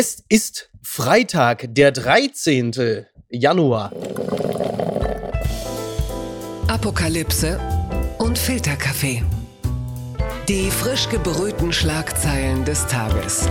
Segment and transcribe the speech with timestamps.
[0.00, 3.04] Es ist Freitag, der 13.
[3.30, 3.90] Januar.
[6.68, 7.58] Apokalypse
[8.18, 9.24] und Filterkaffee.
[10.48, 13.48] Die frisch gebrühten Schlagzeilen des Tages.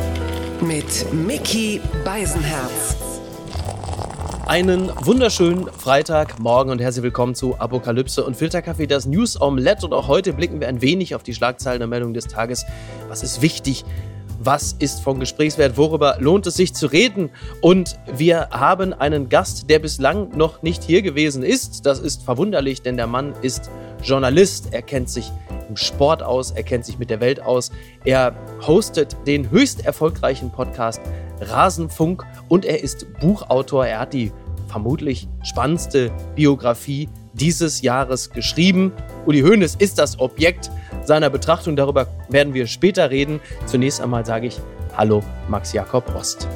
[0.62, 2.96] Mit Mickey Beisenherz.
[4.46, 9.86] Einen wunderschönen Freitagmorgen und herzlich willkommen zu Apokalypse und Filterkaffee, das News Omelette.
[9.86, 12.66] Und auch heute blicken wir ein wenig auf die Schlagzeilen der Meldung des Tages.
[13.10, 13.84] Was ist wichtig?
[14.40, 17.30] Was ist von Gesprächswert, worüber lohnt es sich zu reden.
[17.62, 21.86] Und wir haben einen Gast, der bislang noch nicht hier gewesen ist.
[21.86, 23.70] Das ist verwunderlich, denn der Mann ist
[24.04, 24.70] Journalist.
[24.72, 25.32] Er kennt sich
[25.70, 27.72] im Sport aus, er kennt sich mit der Welt aus.
[28.06, 31.02] Er hostet den höchst erfolgreichen Podcast
[31.40, 33.86] Rasenfunk und er ist Buchautor.
[33.86, 34.32] Er hat die
[34.68, 38.92] vermutlich spannendste Biografie dieses Jahres geschrieben.
[39.26, 40.72] Uli Hoeneß ist das Objekt
[41.08, 41.76] seiner Betrachtung.
[41.76, 43.40] Darüber werden wir später reden.
[43.66, 44.60] Zunächst einmal sage ich
[44.96, 46.48] Hallo, Max Jakob Ost.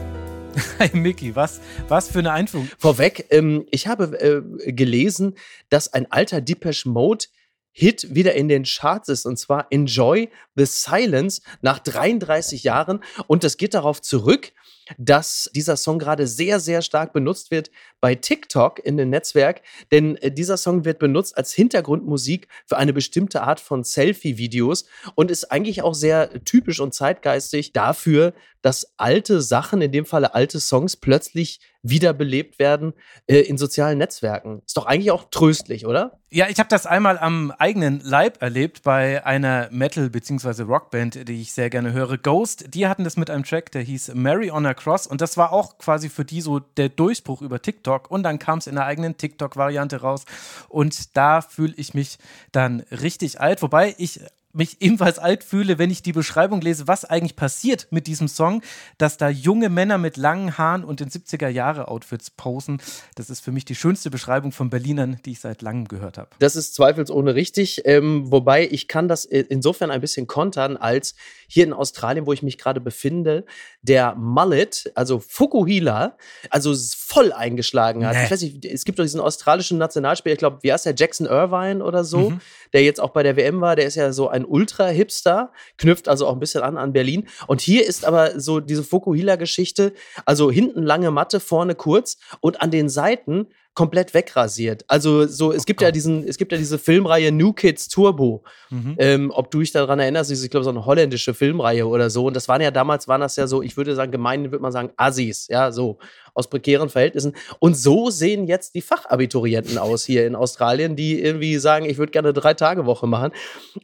[0.80, 2.70] Hi Micky, was, was für eine Einführung.
[2.78, 5.36] Vorweg, ähm, ich habe äh, gelesen,
[5.70, 7.26] dass ein alter Depeche Mode
[7.74, 13.46] Hit wieder in den Charts ist und zwar Enjoy the Silence nach 33 Jahren und
[13.46, 14.52] das geht darauf zurück,
[14.98, 19.62] dass dieser Song gerade sehr, sehr stark benutzt wird bei TikTok in dem Netzwerk,
[19.92, 25.32] denn äh, dieser Song wird benutzt als Hintergrundmusik für eine bestimmte Art von Selfie-Videos und
[25.32, 30.60] ist eigentlich auch sehr typisch und zeitgeistig dafür, dass alte Sachen, in dem Falle alte
[30.60, 32.94] Songs, plötzlich wiederbelebt werden
[33.28, 34.62] äh, in sozialen Netzwerken.
[34.66, 36.20] Ist doch eigentlich auch tröstlich, oder?
[36.30, 40.64] Ja, ich habe das einmal am eigenen Leib erlebt bei einer Metal- bzw.
[40.64, 42.18] Rockband, die ich sehr gerne höre.
[42.18, 45.38] Ghost, die hatten das mit einem Track, der hieß Mary on a Cross und das
[45.38, 48.76] war auch quasi für die so der Durchbruch über TikTok und dann kam es in
[48.76, 50.26] der eigenen TikTok-Variante raus
[50.70, 52.18] und da fühle ich mich
[52.52, 54.22] dann richtig alt, wobei ich
[54.54, 58.62] mich ebenfalls alt fühle, wenn ich die Beschreibung lese, was eigentlich passiert mit diesem Song,
[58.98, 62.82] dass da junge Männer mit langen Haaren und in 70er Jahre Outfits posen.
[63.16, 66.30] Das ist für mich die schönste Beschreibung von Berlinern, die ich seit langem gehört habe.
[66.40, 71.16] Das ist zweifelsohne richtig, ähm, wobei ich kann das insofern ein bisschen kontern, als
[71.48, 73.46] hier in Australien, wo ich mich gerade befinde,
[73.82, 76.18] der Mullet, also Fukuhila,
[76.50, 78.16] also voll eingeschlagen hat.
[78.16, 78.24] Nee.
[78.26, 81.28] Ich weiß nicht, es gibt doch diesen australischen Nationalspieler, ich glaube, wie heißt der, Jackson
[81.28, 82.42] Irvine oder so, mhm.
[82.74, 86.28] der jetzt auch bei der WM war, der ist ja so ein Ultra-Hipster, knüpft also
[86.28, 87.28] auch ein bisschen an an Berlin.
[87.48, 89.94] Und hier ist aber so diese Fukuhila-Geschichte,
[90.26, 94.84] also hinten lange Matte, vorne kurz und an den Seiten komplett wegrasiert.
[94.88, 98.44] Also so, es gibt ja diesen, es gibt ja diese Filmreihe New Kids Turbo.
[98.70, 98.96] Mhm.
[98.98, 102.26] Ähm, ob du dich daran erinnerst, ich glaube, so eine holländische Filmreihe oder so.
[102.26, 104.72] Und das waren ja damals, waren das ja so, ich würde sagen, gemein würde man
[104.72, 106.00] sagen, Assis, ja, so
[106.34, 107.34] aus prekären Verhältnissen.
[107.60, 112.12] Und so sehen jetzt die Fachabiturienten aus hier in Australien, die irgendwie sagen, ich würde
[112.12, 113.32] gerne eine Drei-Tage-Woche machen.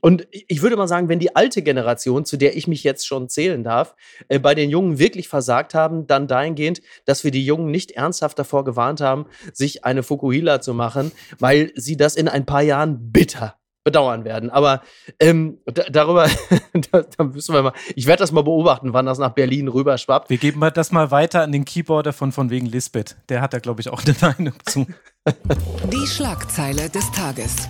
[0.02, 3.30] Und ich würde mal sagen, wenn die alte Generation, zu der ich mich jetzt schon
[3.30, 3.96] zählen darf,
[4.28, 8.40] äh, bei den Jungen wirklich versagt haben, dann dahingehend, dass wir die Jungen nicht ernsthaft
[8.40, 13.12] davor gewarnt haben, sich eine Fukuhila zu machen, weil sie das in ein paar Jahren
[13.12, 13.56] bitter
[13.88, 14.50] bedauern werden.
[14.50, 14.82] Aber
[15.18, 16.28] ähm, darüber,
[16.92, 19.98] da, da, müssen wir mal, ich werde das mal beobachten, wann das nach Berlin rüber
[19.98, 20.30] schwappt.
[20.30, 23.16] Wir geben das mal weiter an den Keyboarder von von wegen Lisbeth.
[23.30, 24.86] Der hat da, glaube ich, auch eine Meinung zu.
[25.90, 27.70] Die Schlagzeile des Tages.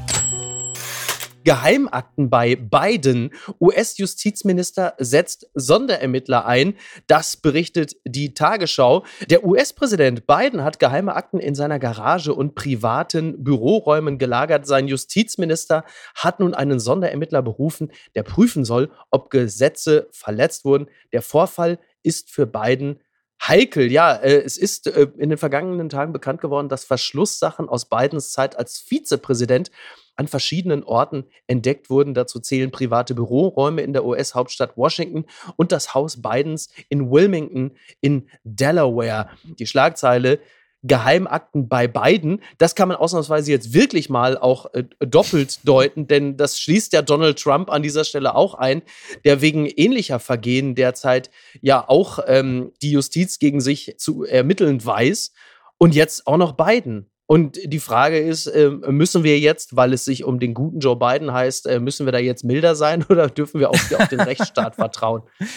[1.48, 3.34] Geheimakten bei Biden.
[3.62, 6.74] US-Justizminister setzt Sonderermittler ein.
[7.08, 9.06] Das berichtet die Tagesschau.
[9.30, 14.68] Der US-Präsident Biden hat geheime Akten in seiner Garage und privaten Büroräumen gelagert.
[14.68, 15.86] Sein Justizminister
[16.16, 20.88] hat nun einen Sonderermittler berufen, der prüfen soll, ob Gesetze verletzt wurden.
[21.14, 23.00] Der Vorfall ist für Biden
[23.42, 23.90] heikel.
[23.90, 28.34] Ja, äh, es ist äh, in den vergangenen Tagen bekannt geworden, dass Verschlusssachen aus Bidens
[28.34, 29.72] Zeit als Vizepräsident
[30.18, 32.14] an verschiedenen Orten entdeckt wurden.
[32.14, 38.28] Dazu zählen private Büroräume in der US-Hauptstadt Washington und das Haus Bidens in Wilmington in
[38.44, 39.30] Delaware.
[39.44, 40.40] Die Schlagzeile
[40.84, 42.42] Geheimakten bei Biden.
[42.58, 47.02] Das kann man ausnahmsweise jetzt wirklich mal auch äh, doppelt deuten, denn das schließt ja
[47.02, 48.84] Donald Trump an dieser Stelle auch ein,
[49.26, 55.34] der wegen ähnlicher Vergehen derzeit ja auch ähm, die Justiz gegen sich zu ermitteln weiß.
[55.80, 57.10] Und jetzt auch noch Biden.
[57.28, 60.96] Und die Frage ist, ähm, müssen wir jetzt, weil es sich um den guten Joe
[60.96, 64.22] Biden heißt, äh, müssen wir da jetzt milder sein oder dürfen wir auf, auf den
[64.22, 65.24] Rechtsstaat vertrauen?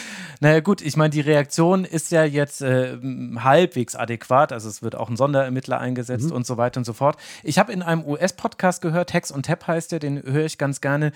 [0.43, 2.97] Naja gut, ich meine, die Reaktion ist ja jetzt äh,
[3.37, 4.53] halbwegs adäquat.
[4.53, 6.33] Also es wird auch ein Sonderermittler eingesetzt mhm.
[6.33, 7.19] und so weiter und so fort.
[7.43, 10.81] Ich habe in einem US-Podcast gehört, Hex und Tap heißt der, den höre ich ganz
[10.81, 11.13] gerne.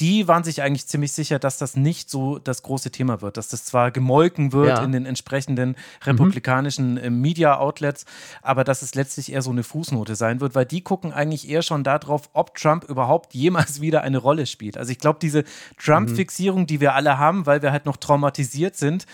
[0.00, 3.48] Die waren sich eigentlich ziemlich sicher, dass das nicht so das große Thema wird, dass
[3.48, 4.82] das zwar gemolken wird ja.
[4.82, 5.74] in den entsprechenden mhm.
[6.04, 7.20] republikanischen mhm.
[7.20, 8.06] Media-Outlets,
[8.40, 11.62] aber dass es letztlich eher so eine Fußnote sein wird, weil die gucken eigentlich eher
[11.62, 14.76] schon darauf, ob Trump überhaupt jemals wieder eine Rolle spielt.
[14.76, 15.44] Also ich glaube, diese
[15.78, 19.06] Trump-Fixierung, die wir alle haben, weil wir halt noch traumatisiert sind,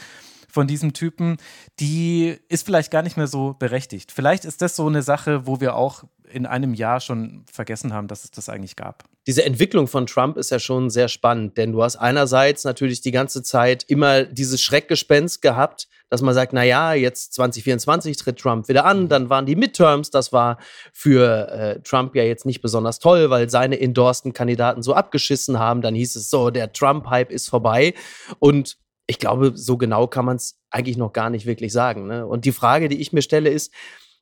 [0.59, 1.37] von diesem Typen,
[1.79, 4.11] die ist vielleicht gar nicht mehr so berechtigt.
[4.11, 8.09] Vielleicht ist das so eine Sache, wo wir auch in einem Jahr schon vergessen haben,
[8.09, 9.05] dass es das eigentlich gab.
[9.29, 13.13] Diese Entwicklung von Trump ist ja schon sehr spannend, denn du hast einerseits natürlich die
[13.13, 18.67] ganze Zeit immer dieses Schreckgespenst gehabt, dass man sagt, na ja, jetzt 2024 tritt Trump
[18.67, 20.59] wieder an, dann waren die Midterms, das war
[20.93, 25.83] für äh, Trump ja jetzt nicht besonders toll, weil seine endorsten Kandidaten so abgeschissen haben,
[25.83, 27.95] dann hieß es so, der Trump-Hype ist vorbei
[28.41, 28.77] und
[29.09, 32.07] ich glaube, so genau kann man es eigentlich noch gar nicht wirklich sagen.
[32.07, 32.27] Ne?
[32.27, 33.73] Und die Frage, die ich mir stelle, ist,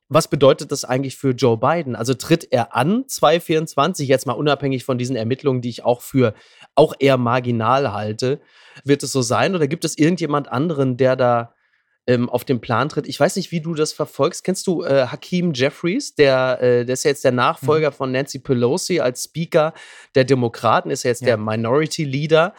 [0.07, 1.93] was bedeutet das eigentlich für Joe Biden?
[1.93, 6.33] Also tritt er an 2024, jetzt mal unabhängig von diesen Ermittlungen, die ich auch für
[6.73, 8.39] auch eher marginal halte,
[8.85, 11.53] wird es so sein oder gibt es irgendjemand anderen, der da
[12.07, 13.09] ähm, auf den Plan tritt?
[13.09, 14.45] Ich weiß nicht, wie du das verfolgst.
[14.45, 16.15] Kennst du äh, Hakeem Jeffries?
[16.15, 17.95] Der, äh, der ist ja jetzt der Nachfolger mhm.
[17.95, 19.73] von Nancy Pelosi als Speaker
[20.15, 21.27] der Demokraten, ist ja jetzt ja.
[21.27, 22.53] der Minority Leader.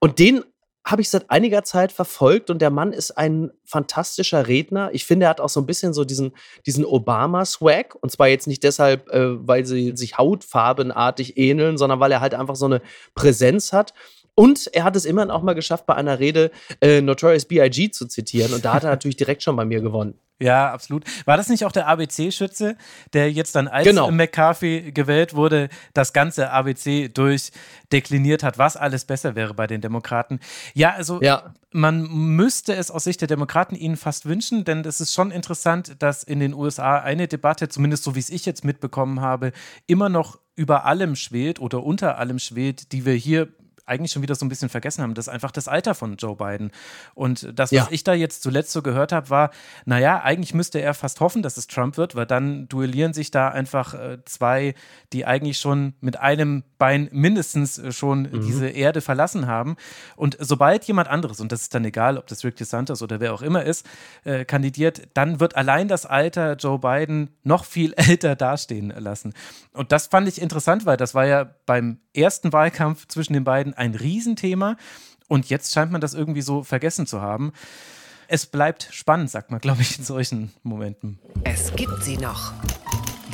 [0.00, 0.42] Und den
[0.84, 4.90] habe ich seit einiger Zeit verfolgt und der Mann ist ein fantastischer Redner.
[4.92, 6.32] Ich finde, er hat auch so ein bisschen so diesen,
[6.66, 7.94] diesen Obama-Swag.
[8.00, 12.34] Und zwar jetzt nicht deshalb, äh, weil sie sich hautfarbenartig ähneln, sondern weil er halt
[12.34, 12.82] einfach so eine
[13.14, 13.94] Präsenz hat.
[14.34, 16.50] Und er hat es immerhin auch mal geschafft, bei einer Rede
[16.80, 17.90] äh, Notorious B.I.G.
[17.90, 18.54] zu zitieren.
[18.54, 20.14] Und da hat er natürlich direkt schon bei mir gewonnen.
[20.42, 21.04] Ja, absolut.
[21.24, 22.76] War das nicht auch der ABC-Schütze,
[23.12, 24.10] der jetzt dann als genau.
[24.10, 30.40] McCarthy gewählt wurde, das ganze ABC durchdekliniert hat, was alles besser wäre bei den Demokraten?
[30.74, 31.54] Ja, also ja.
[31.70, 35.94] man müsste es aus Sicht der Demokraten ihnen fast wünschen, denn es ist schon interessant,
[36.00, 39.52] dass in den USA eine Debatte, zumindest so wie es ich jetzt mitbekommen habe,
[39.86, 43.48] immer noch über allem schwebt oder unter allem schwebt, die wir hier
[43.92, 46.34] eigentlich schon wieder so ein bisschen vergessen haben, das ist einfach das Alter von Joe
[46.34, 46.70] Biden.
[47.14, 47.88] Und das, was ja.
[47.90, 49.50] ich da jetzt zuletzt so gehört habe, war,
[49.84, 53.48] naja, eigentlich müsste er fast hoffen, dass es Trump wird, weil dann duellieren sich da
[53.48, 54.74] einfach äh, zwei,
[55.12, 58.40] die eigentlich schon mit einem Bein mindestens äh, schon mhm.
[58.40, 59.76] diese Erde verlassen haben.
[60.16, 63.34] Und sobald jemand anderes, und das ist dann egal, ob das Rick DeSantis oder wer
[63.34, 63.86] auch immer ist,
[64.24, 69.34] äh, kandidiert, dann wird allein das Alter Joe Biden noch viel älter dastehen lassen.
[69.72, 73.74] Und das fand ich interessant, weil das war ja beim ersten Wahlkampf zwischen den beiden
[73.82, 74.76] ein Riesenthema.
[75.28, 77.52] Und jetzt scheint man das irgendwie so vergessen zu haben.
[78.28, 81.18] Es bleibt spannend, sagt man, glaube ich, in solchen Momenten.
[81.44, 82.52] Es gibt sie noch.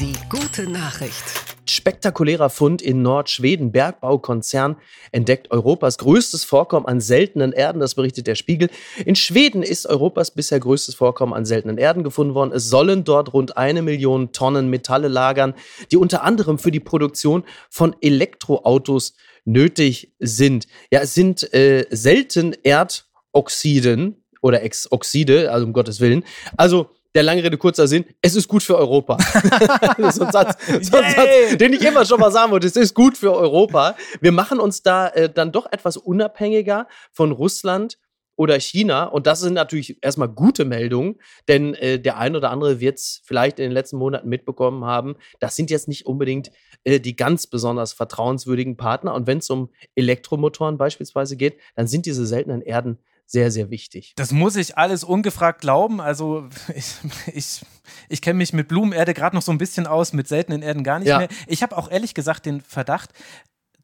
[0.00, 1.24] Die gute Nachricht.
[1.66, 3.72] Spektakulärer Fund in Nordschweden.
[3.72, 4.76] Bergbaukonzern
[5.12, 7.80] entdeckt Europas größtes Vorkommen an seltenen Erden.
[7.80, 8.70] Das berichtet der Spiegel.
[9.04, 12.52] In Schweden ist Europas bisher größtes Vorkommen an seltenen Erden gefunden worden.
[12.52, 15.54] Es sollen dort rund eine Million Tonnen Metalle lagern,
[15.92, 19.14] die unter anderem für die Produktion von Elektroautos
[19.48, 20.66] nötig sind.
[20.92, 26.24] Ja, es sind äh, selten Erdoxiden oder Exoxide, also um Gottes Willen.
[26.56, 29.16] Also der lange Rede, kurzer Sinn, es ist gut für Europa.
[29.98, 32.66] ist ein Satz, so ein Satz, den ich immer schon mal sagen wollte.
[32.66, 33.96] Es ist gut für Europa.
[34.20, 37.98] Wir machen uns da äh, dann doch etwas unabhängiger von Russland
[38.36, 39.04] oder China.
[39.04, 41.16] Und das sind natürlich erstmal gute Meldungen,
[41.48, 45.16] denn äh, der ein oder andere wird es vielleicht in den letzten Monaten mitbekommen haben.
[45.40, 46.52] Das sind jetzt nicht unbedingt
[46.88, 49.12] äh, die ganz besonders vertrauenswürdigen Partner.
[49.12, 54.14] Und wenn es um Elektromotoren beispielsweise geht, dann sind diese seltenen Erden sehr, sehr wichtig.
[54.16, 56.00] Das muss ich alles ungefragt glauben.
[56.00, 56.94] Also ich,
[57.34, 57.60] ich,
[58.08, 60.98] ich kenne mich mit Blumenerde gerade noch so ein bisschen aus, mit seltenen Erden gar
[60.98, 61.18] nicht ja.
[61.18, 61.28] mehr.
[61.46, 63.10] Ich habe auch ehrlich gesagt den Verdacht,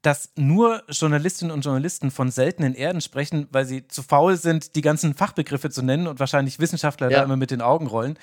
[0.00, 4.82] dass nur Journalistinnen und Journalisten von seltenen Erden sprechen, weil sie zu faul sind, die
[4.82, 7.18] ganzen Fachbegriffe zu nennen und wahrscheinlich Wissenschaftler ja.
[7.18, 8.18] da immer mit den Augen rollen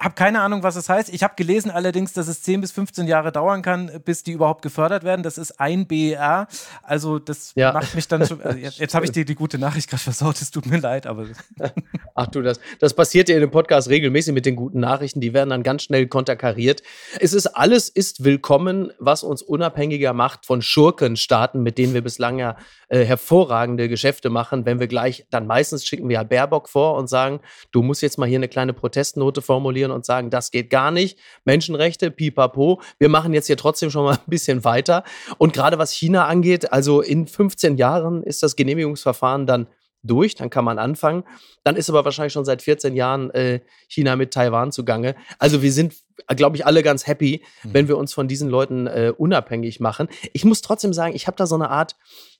[0.00, 1.12] habe keine Ahnung, was es heißt.
[1.12, 4.62] Ich habe gelesen allerdings, dass es 10 bis 15 Jahre dauern kann, bis die überhaupt
[4.62, 5.24] gefördert werden.
[5.24, 6.46] Das ist ein BER.
[6.84, 7.72] Also das ja.
[7.72, 8.40] macht mich dann schon.
[8.40, 10.40] Also jetzt, jetzt habe ich dir die gute Nachricht gerade versaut.
[10.40, 11.26] Es tut mir leid, aber.
[12.14, 15.20] Ach du, das, das passiert ja in dem Podcast regelmäßig mit den guten Nachrichten.
[15.20, 16.82] Die werden dann ganz schnell konterkariert.
[17.18, 22.38] Es ist alles ist willkommen, was uns unabhängiger macht von Schurkenstaaten, mit denen wir bislang
[22.38, 22.56] ja
[22.88, 24.64] äh, hervorragende Geschäfte machen.
[24.64, 27.40] Wenn wir gleich, dann meistens schicken wir ja Baerbock vor und sagen,
[27.72, 30.90] du musst jetzt mal hier eine kleine Protestnote formulieren formulieren und sagen, das geht gar
[30.90, 35.04] nicht, Menschenrechte, pipapo, wir machen jetzt hier trotzdem schon mal ein bisschen weiter.
[35.38, 39.66] Und gerade was China angeht, also in 15 Jahren ist das Genehmigungsverfahren dann
[40.04, 41.24] durch, dann kann man anfangen.
[41.64, 45.16] Dann ist aber wahrscheinlich schon seit 14 Jahren äh, China mit Taiwan zugange.
[45.40, 45.94] Also wir sind,
[46.28, 47.74] glaube ich, alle ganz happy, mhm.
[47.74, 50.08] wenn wir uns von diesen Leuten äh, unabhängig machen.
[50.32, 51.96] Ich muss trotzdem sagen, ich habe da so eine Art,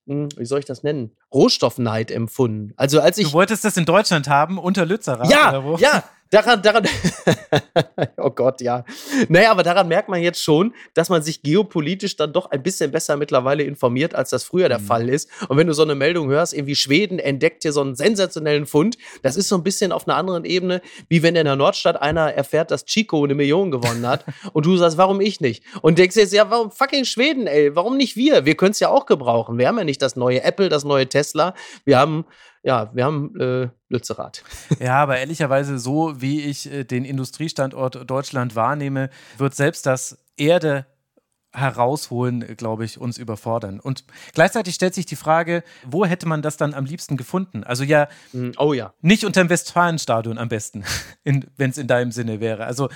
[0.06, 1.16] hm, wie soll ich das nennen?
[1.34, 2.72] Rohstoffneid empfunden.
[2.76, 3.26] Also als ich.
[3.26, 5.28] Du wolltest das in Deutschland haben, unter Lützerath?
[5.28, 6.86] Ja, ja, daran, daran,
[8.16, 8.84] oh Gott, ja.
[9.28, 12.90] Naja, aber daran merkt man jetzt schon, dass man sich geopolitisch dann doch ein bisschen
[12.90, 14.84] besser mittlerweile informiert, als das früher der mhm.
[14.84, 15.30] Fall ist.
[15.48, 18.96] Und wenn du so eine Meldung hörst, irgendwie Schweden entdeckt hier so einen sensationellen Fund,
[19.22, 22.32] das ist so ein bisschen auf einer anderen Ebene, wie wenn in der Nordstadt einer
[22.32, 25.64] erfährt, dass Chico eine Million gewonnen hat und du sagst, warum ich nicht?
[25.82, 27.74] Und denkst jetzt, ja, warum fucking Schweden, ey?
[27.74, 28.44] Warum nicht wir?
[28.44, 29.58] Wir können es ja auch gebrauchen.
[29.58, 31.54] Wir haben ja nicht das neue Apple, das neue Tesla.
[31.84, 32.24] Wir haben
[32.68, 34.44] ja, wir haben äh, Lützerath.
[34.78, 39.08] Ja, aber ehrlicherweise, so wie ich äh, den Industriestandort Deutschland wahrnehme,
[39.38, 40.84] wird selbst das Erde
[41.50, 43.80] herausholen, glaube ich, uns überfordern.
[43.80, 47.64] Und gleichzeitig stellt sich die Frage, wo hätte man das dann am liebsten gefunden?
[47.64, 48.92] Also ja, hm, oh ja.
[49.00, 50.84] nicht unter dem Westfalenstadion am besten,
[51.24, 52.66] wenn es in deinem Sinne wäre.
[52.66, 52.90] Also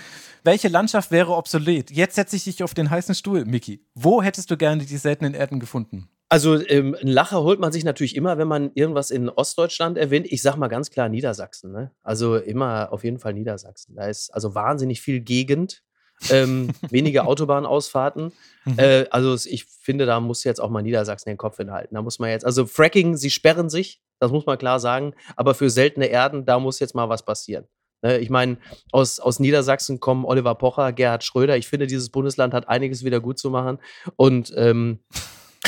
[0.45, 1.91] welche Landschaft wäre obsolet?
[1.91, 3.87] Jetzt setze ich dich auf den heißen Stuhl, Miki.
[3.95, 6.11] Wo hättest du gerne die seltenen Erden gefunden?
[6.33, 10.27] Also ähm, ein Lacher holt man sich natürlich immer, wenn man irgendwas in Ostdeutschland erwähnt.
[10.31, 11.73] Ich sag mal ganz klar Niedersachsen.
[11.73, 11.91] Ne?
[12.03, 13.97] Also immer auf jeden Fall Niedersachsen.
[13.97, 15.83] Da ist also wahnsinnig viel Gegend
[16.31, 18.33] ähm, wenige Autobahnausfahrten.
[18.65, 18.79] Mhm.
[18.79, 21.97] Äh, also ich finde, da muss jetzt auch mal Niedersachsen den Kopf hinhalten.
[21.97, 25.55] Da muss man jetzt, also Fracking, sie sperren sich, das muss man klar sagen, aber
[25.55, 27.67] für seltene Erden, da muss jetzt mal was passieren.
[28.01, 28.57] Ne, ich meine,
[28.91, 31.59] aus, aus Niedersachsen kommen Oliver Pocher, Gerhard Schröder.
[31.59, 33.79] Ich finde, dieses Bundesland hat einiges wieder gut zu machen.
[34.17, 35.01] Und ähm,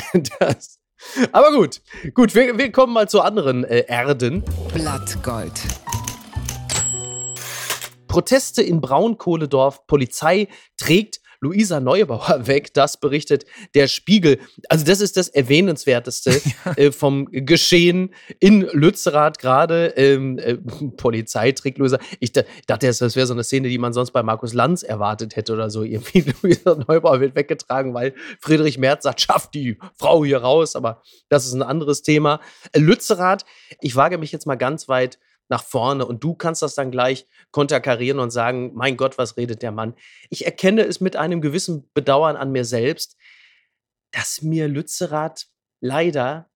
[0.38, 0.78] das.
[1.32, 1.82] Aber gut,
[2.14, 4.42] gut, wir, wir kommen mal zu anderen äh, Erden.
[4.72, 5.52] Blattgold.
[8.08, 9.86] Proteste in Braunkohledorf.
[9.86, 12.72] Polizei trägt Luisa Neubauer weg.
[12.74, 14.38] Das berichtet der Spiegel.
[14.68, 16.30] Also, das ist das Erwähnenswerteste
[16.64, 16.72] ja.
[16.76, 19.88] äh, vom Geschehen in Lützerath gerade.
[19.96, 20.54] Ähm, äh,
[20.96, 21.98] Polizei trägt Luisa.
[22.18, 25.52] Ich dachte, das wäre so eine Szene, die man sonst bei Markus Lanz erwartet hätte
[25.52, 25.82] oder so.
[25.82, 30.74] Irgendwie Luisa Neubauer wird weggetragen, weil Friedrich Merz sagt, schafft die Frau hier raus.
[30.76, 32.40] Aber das ist ein anderes Thema.
[32.72, 33.44] Äh, Lützerath,
[33.80, 35.18] ich wage mich jetzt mal ganz weit
[35.54, 39.62] nach vorne und du kannst das dann gleich konterkarieren und sagen, mein Gott, was redet
[39.62, 39.94] der Mann?
[40.28, 43.16] Ich erkenne es mit einem gewissen Bedauern an mir selbst,
[44.10, 45.46] dass mir Lützerath
[45.80, 46.50] leider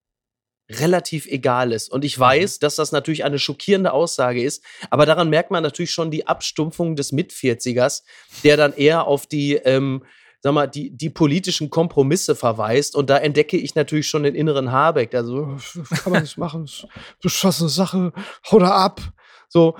[0.69, 1.89] relativ egal ist.
[1.89, 2.21] Und ich mhm.
[2.23, 6.27] weiß, dass das natürlich eine schockierende Aussage ist, aber daran merkt man natürlich schon die
[6.27, 8.03] Abstumpfung des Mitvierzigers,
[8.43, 10.03] der dann eher auf die ähm,
[10.41, 12.95] sag mal, die, die politischen Kompromisse verweist.
[12.95, 15.13] Und da entdecke ich natürlich schon den inneren Habeck.
[15.13, 15.57] Also,
[16.03, 16.69] kann man nicht machen,
[17.21, 18.13] beschlossene Sache,
[18.49, 19.01] hau ab.
[19.49, 19.77] So.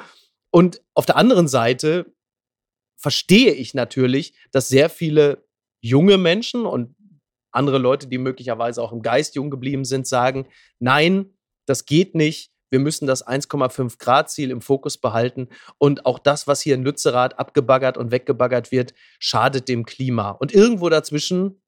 [0.52, 2.14] Und auf der anderen Seite
[2.98, 5.48] verstehe ich natürlich, dass sehr viele
[5.82, 6.96] junge Menschen und
[7.52, 10.48] andere Leute, die möglicherweise auch im Geist jung geblieben sind, sagen,
[10.80, 11.34] nein,
[11.66, 16.48] das geht nicht wir müssen das 1,5 Grad Ziel im Fokus behalten und auch das,
[16.48, 20.32] was hier in Lützerath abgebaggert und weggebaggert wird, schadet dem Klima.
[20.32, 21.62] Und irgendwo dazwischen,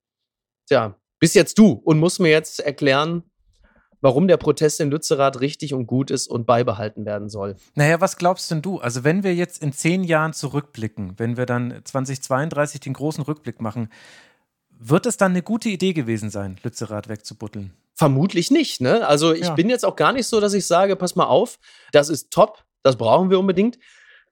[0.67, 3.23] tja, bist jetzt du und musst mir jetzt erklären,
[4.01, 7.55] warum der Protest in Lützerath richtig und gut ist und beibehalten werden soll.
[7.75, 8.79] Naja, was glaubst denn du?
[8.79, 13.61] Also wenn wir jetzt in zehn Jahren zurückblicken, wenn wir dann 2032 den großen Rückblick
[13.61, 13.89] machen,
[14.69, 17.73] wird es dann eine gute Idee gewesen sein, Lützerath wegzubuddeln?
[18.01, 18.81] Vermutlich nicht.
[18.81, 19.07] Ne?
[19.07, 19.53] Also ich ja.
[19.53, 21.59] bin jetzt auch gar nicht so, dass ich sage, pass mal auf,
[21.91, 23.77] das ist top, das brauchen wir unbedingt.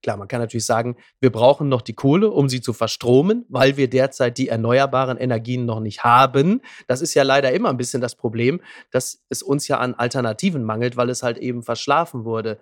[0.01, 3.77] Klar, man kann natürlich sagen, wir brauchen noch die Kohle, um sie zu verstromen, weil
[3.77, 6.61] wir derzeit die erneuerbaren Energien noch nicht haben.
[6.87, 8.59] Das ist ja leider immer ein bisschen das Problem,
[8.89, 12.59] dass es uns ja an Alternativen mangelt, weil es halt eben verschlafen wurde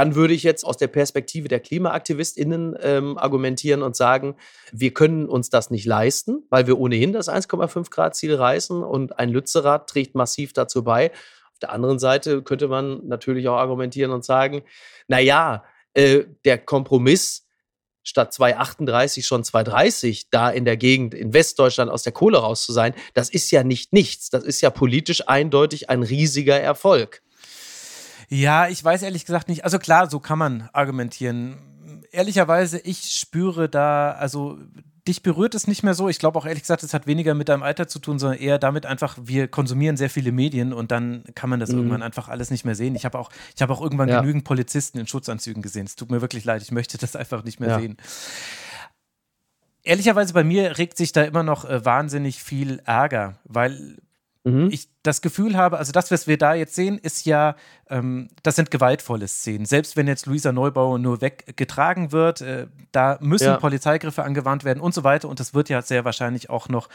[0.00, 4.34] dann würde ich jetzt aus der Perspektive der KlimaaktivistInnen ähm, argumentieren und sagen,
[4.72, 9.18] wir können uns das nicht leisten, weil wir ohnehin das 1,5 Grad Ziel reißen und
[9.18, 11.10] ein Lützerath trägt massiv dazu bei.
[11.52, 14.62] Auf der anderen Seite könnte man natürlich auch argumentieren und sagen,
[15.06, 17.46] naja, äh, der Kompromiss,
[18.02, 22.72] statt 238 schon 230 da in der Gegend in Westdeutschland aus der Kohle raus zu
[22.72, 24.30] sein, das ist ja nicht nichts.
[24.30, 27.20] Das ist ja politisch eindeutig ein riesiger Erfolg.
[28.30, 29.64] Ja, ich weiß ehrlich gesagt nicht.
[29.64, 31.56] Also klar, so kann man argumentieren.
[32.12, 34.58] Ehrlicherweise, ich spüre da, also
[35.06, 36.08] dich berührt es nicht mehr so.
[36.08, 38.58] Ich glaube auch ehrlich gesagt, es hat weniger mit deinem Alter zu tun, sondern eher
[38.58, 41.78] damit einfach, wir konsumieren sehr viele Medien und dann kann man das mhm.
[41.78, 42.94] irgendwann einfach alles nicht mehr sehen.
[42.94, 44.20] Ich habe auch, ich habe auch irgendwann ja.
[44.20, 45.86] genügend Polizisten in Schutzanzügen gesehen.
[45.86, 47.80] Es tut mir wirklich leid, ich möchte das einfach nicht mehr ja.
[47.80, 47.96] sehen.
[49.82, 53.96] Ehrlicherweise bei mir regt sich da immer noch äh, wahnsinnig viel Ärger, weil
[54.44, 54.68] mhm.
[54.70, 57.56] ich das Gefühl habe, also das, was wir da jetzt sehen, ist ja,
[57.88, 59.66] ähm, das sind gewaltvolle Szenen.
[59.66, 63.56] Selbst wenn jetzt Luisa Neubauer nur weggetragen wird, äh, da müssen ja.
[63.56, 65.28] Polizeigriffe angewandt werden und so weiter.
[65.28, 66.88] Und das wird ja sehr wahrscheinlich auch noch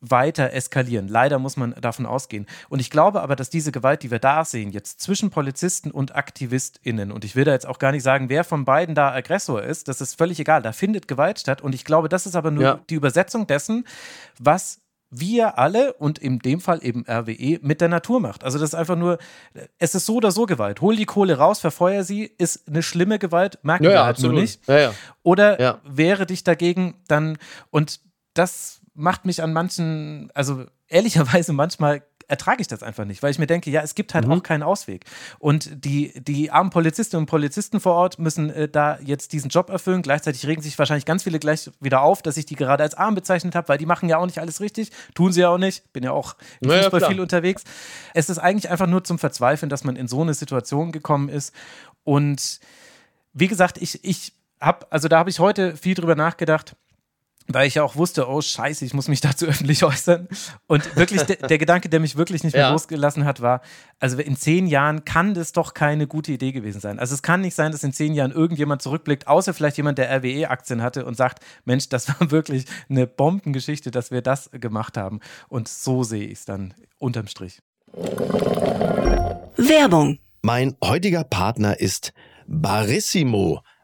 [0.00, 1.08] weiter eskalieren.
[1.08, 2.46] Leider muss man davon ausgehen.
[2.68, 6.14] Und ich glaube aber, dass diese Gewalt, die wir da sehen, jetzt zwischen Polizisten und
[6.14, 9.62] AktivistInnen, und ich will da jetzt auch gar nicht sagen, wer von beiden da Aggressor
[9.62, 10.62] ist, das ist völlig egal.
[10.62, 11.60] Da findet Gewalt statt.
[11.60, 12.80] Und ich glaube, das ist aber nur ja.
[12.88, 13.86] die Übersetzung dessen,
[14.38, 14.80] was
[15.10, 18.44] wir alle und in dem Fall eben RWE mit der Natur macht.
[18.44, 19.18] Also das ist einfach nur,
[19.78, 20.80] es ist so oder so Gewalt.
[20.80, 24.16] Hol die Kohle raus, verfeuer sie, ist eine schlimme Gewalt, merken ja, wir ja, halt
[24.16, 24.34] absolut.
[24.34, 24.66] nur nicht.
[24.68, 27.38] Ja, oder wehre dich dagegen dann,
[27.70, 28.00] und
[28.34, 33.38] das macht mich an manchen, also ehrlicherweise manchmal ertrage ich das einfach nicht, weil ich
[33.38, 34.32] mir denke, ja, es gibt halt mhm.
[34.32, 35.04] auch keinen Ausweg.
[35.38, 39.68] Und die, die armen Polizistinnen und Polizisten vor Ort müssen äh, da jetzt diesen Job
[39.68, 40.02] erfüllen.
[40.02, 43.14] Gleichzeitig regen sich wahrscheinlich ganz viele gleich wieder auf, dass ich die gerade als arm
[43.14, 44.90] bezeichnet habe, weil die machen ja auch nicht alles richtig.
[45.14, 45.92] Tun sie ja auch nicht.
[45.92, 47.10] Bin ja auch im naja, Fußball klar.
[47.10, 47.64] viel unterwegs.
[48.14, 51.52] Es ist eigentlich einfach nur zum Verzweifeln, dass man in so eine Situation gekommen ist.
[52.04, 52.60] Und
[53.32, 56.76] wie gesagt, ich, ich habe, also da habe ich heute viel drüber nachgedacht
[57.54, 60.28] weil ich ja auch wusste, oh scheiße, ich muss mich dazu öffentlich äußern.
[60.66, 62.72] Und wirklich, der, der Gedanke, der mich wirklich nicht mehr ja.
[62.72, 63.60] losgelassen hat, war,
[63.98, 66.98] also in zehn Jahren kann das doch keine gute Idee gewesen sein.
[66.98, 70.10] Also es kann nicht sein, dass in zehn Jahren irgendjemand zurückblickt, außer vielleicht jemand, der
[70.10, 75.20] RWE-Aktien hatte und sagt, Mensch, das war wirklich eine Bombengeschichte, dass wir das gemacht haben.
[75.48, 77.60] Und so sehe ich es dann unterm Strich.
[79.56, 80.18] Werbung.
[80.42, 82.12] Mein heutiger Partner ist
[82.46, 83.60] Barissimo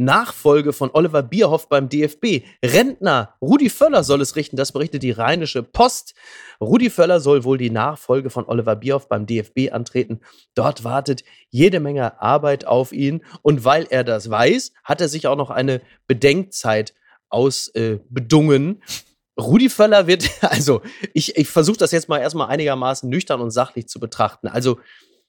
[0.00, 2.42] Nachfolge von Oliver Bierhoff beim DFB.
[2.64, 6.14] Rentner Rudi Völler soll es richten, das berichtet die Rheinische Post.
[6.60, 10.20] Rudi Völler soll wohl die Nachfolge von Oliver Bierhoff beim DFB antreten.
[10.54, 15.26] Dort wartet jede Menge Arbeit auf ihn und weil er das weiß, hat er sich
[15.26, 16.94] auch noch eine Bedenkzeit
[17.28, 18.80] ausbedungen.
[18.80, 20.82] Äh, Rudi Völler wird, also
[21.12, 24.48] ich, ich versuche das jetzt mal erstmal einigermaßen nüchtern und sachlich zu betrachten.
[24.48, 24.80] Also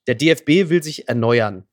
[0.08, 1.66] der DFB will sich erneuern.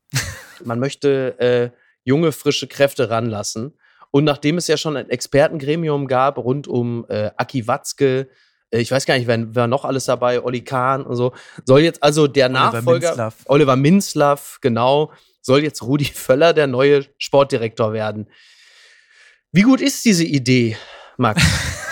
[0.64, 1.70] Man möchte äh,
[2.08, 3.74] junge, frische Kräfte ranlassen.
[4.10, 8.28] Und nachdem es ja schon ein Expertengremium gab rund um äh, Aki Watzke,
[8.70, 11.34] äh, ich weiß gar nicht, wer, wer, noch alles dabei, Olli Kahn und so,
[11.66, 13.34] soll jetzt also der Nachfolger, Minzlaff.
[13.44, 18.28] Oliver Minzlaff, genau, soll jetzt Rudi Völler der neue Sportdirektor werden.
[19.52, 20.76] Wie gut ist diese Idee,
[21.18, 21.42] Max?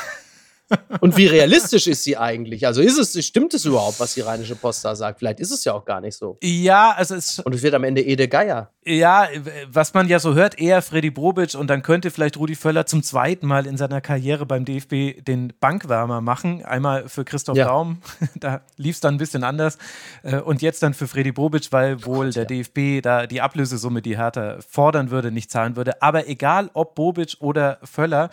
[1.00, 2.66] Und wie realistisch ist sie eigentlich?
[2.66, 5.20] Also ist es, stimmt es überhaupt, was die Rheinische Post da sagt?
[5.20, 6.38] Vielleicht ist es ja auch gar nicht so.
[6.42, 7.38] Ja, also es.
[7.40, 8.70] Und es wird am Ende Ede Geier.
[8.84, 9.28] Ja,
[9.68, 13.02] was man ja so hört, eher Freddy Brobic und dann könnte vielleicht Rudi Völler zum
[13.02, 16.64] zweiten Mal in seiner Karriere beim DFB den Bankwärmer machen.
[16.64, 17.66] Einmal für Christoph ja.
[17.66, 18.00] Daum,
[18.36, 19.78] da lief es dann ein bisschen anders.
[20.22, 22.62] Äh, und jetzt dann für Freddy Brobic, weil wohl der ja.
[22.62, 26.00] DFB da die Ablösesumme, die Hertha fordern würde, nicht zahlen würde.
[26.02, 28.30] Aber egal ob Bobic oder Völler,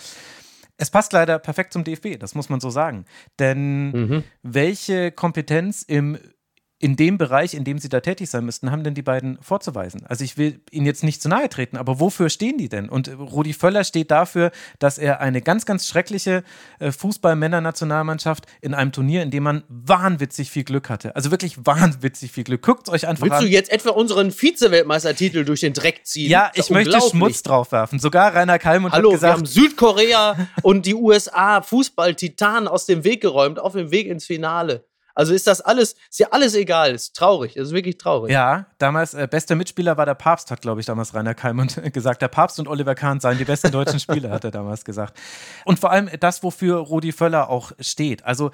[0.77, 3.05] es passt leider perfekt zum DFB, das muss man so sagen.
[3.39, 4.23] Denn mhm.
[4.41, 6.17] welche Kompetenz im
[6.83, 10.05] in dem Bereich, in dem sie da tätig sein müssten, haben denn die beiden vorzuweisen?
[10.05, 12.89] Also ich will ihnen jetzt nicht zu nahe treten, aber wofür stehen die denn?
[12.89, 16.43] Und Rudi Völler steht dafür, dass er eine ganz, ganz schreckliche
[16.79, 21.15] äh, Fußball-Männer-Nationalmannschaft in einem Turnier, in dem man wahnwitzig viel Glück hatte.
[21.15, 22.61] Also wirklich wahnwitzig viel Glück.
[22.61, 23.39] Guckt euch einfach Willst an.
[23.43, 26.29] Willst du jetzt etwa unseren Vize-Weltmeistertitel durch den Dreck ziehen?
[26.29, 27.99] Ja, ich möchte Schmutz draufwerfen.
[27.99, 29.31] Sogar Rainer Kalmund Hallo, hat gesagt...
[29.31, 34.25] wir haben Südkorea und die USA Fußball-Titanen aus dem Weg geräumt, auf dem Weg ins
[34.25, 34.83] Finale.
[35.15, 36.91] Also ist das alles, ist ja alles egal.
[36.93, 38.31] Ist traurig, ist wirklich traurig.
[38.31, 42.21] Ja, damals, äh, bester Mitspieler war der Papst, hat, glaube ich, damals Rainer Kalmund gesagt.
[42.21, 45.19] Der Papst und Oliver Kahn seien die besten deutschen Spieler, hat er damals gesagt.
[45.65, 48.25] Und vor allem das, wofür Rudi Völler auch steht.
[48.25, 48.51] Also,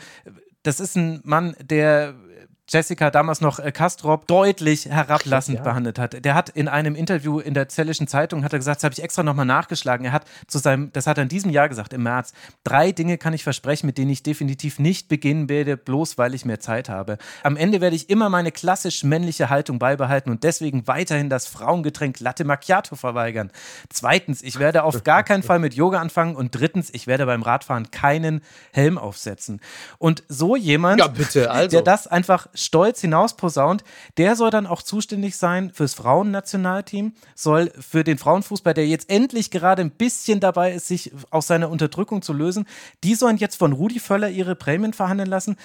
[0.63, 2.15] das ist ein Mann, der
[2.69, 5.63] Jessica, damals noch äh, Kastrop, deutlich herablassend ja.
[5.63, 6.23] behandelt hat.
[6.23, 9.01] Der hat in einem Interview in der Zellischen Zeitung hat er gesagt, das habe ich
[9.01, 10.05] extra nochmal nachgeschlagen.
[10.05, 13.17] Er hat zu seinem, das hat er in diesem Jahr gesagt, im März, drei Dinge
[13.17, 16.89] kann ich versprechen, mit denen ich definitiv nicht beginnen werde, bloß weil ich mehr Zeit
[16.89, 17.17] habe.
[17.43, 22.19] Am Ende werde ich immer meine klassisch männliche Haltung beibehalten und deswegen weiterhin das Frauengetränk
[22.19, 23.51] Latte Macchiato verweigern.
[23.89, 27.41] Zweitens, ich werde auf gar keinen Fall mit Yoga anfangen und drittens, ich werde beim
[27.41, 28.41] Radfahren keinen
[28.73, 29.60] Helm aufsetzen.
[29.97, 31.69] Und so jemand, Ja, bitte, also.
[31.69, 33.84] der das einfach stolz hinausposaunt,
[34.17, 39.52] der soll dann auch zuständig sein fürs Frauennationalteam, soll für den Frauenfußball, der jetzt endlich
[39.52, 42.65] gerade ein bisschen dabei ist, sich aus seiner Unterdrückung zu lösen,
[43.04, 45.58] die sollen jetzt von Rudi Völler ihre Prämien verhandeln lassen.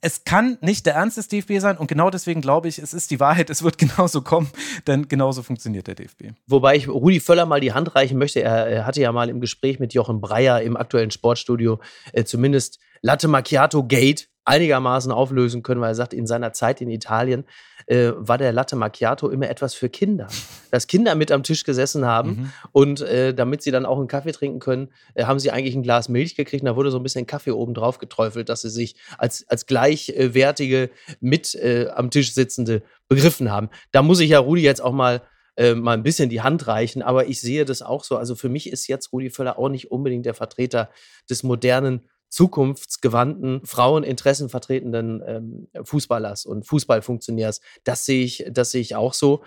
[0.00, 3.10] Es kann nicht der Ernst des DFB sein und genau deswegen glaube ich, es ist
[3.10, 4.48] die Wahrheit, es wird genauso kommen,
[4.86, 6.34] denn genauso funktioniert der DFB.
[6.46, 8.40] Wobei ich Rudi Völler mal die Hand reichen möchte.
[8.40, 11.80] Er, hatte ja mal im Gespräch mit Jochen Breyer im aktuellen Sportstudio
[12.12, 16.90] äh, zumindest Latte Macchiato Gate einigermaßen auflösen können, weil er sagt, in seiner Zeit in
[16.90, 17.44] Italien
[17.86, 20.26] äh, war der Latte Macchiato immer etwas für Kinder.
[20.70, 22.52] Dass Kinder mit am Tisch gesessen haben Mhm.
[22.72, 25.82] und äh, damit sie dann auch einen Kaffee trinken können, äh, haben sie eigentlich ein
[25.82, 28.70] Glas Milch gekriegt und da wurde so ein bisschen Kaffee oben drauf geträufelt, dass sie
[28.70, 33.68] sich als, als gleichwertige mit äh, am Tisch sitzende begriffen haben.
[33.92, 35.22] Da muss ich ja Rudi jetzt auch mal
[35.56, 38.16] äh, mal ein bisschen die Hand reichen, aber ich sehe das auch so.
[38.16, 40.88] Also für mich ist jetzt Rudi Völler auch nicht unbedingt der Vertreter
[41.28, 47.60] des modernen, zukunftsgewandten, Fraueninteressen vertretenden ähm, Fußballers und Fußballfunktionärs.
[47.84, 49.42] Das sehe ich, das sehe ich auch so.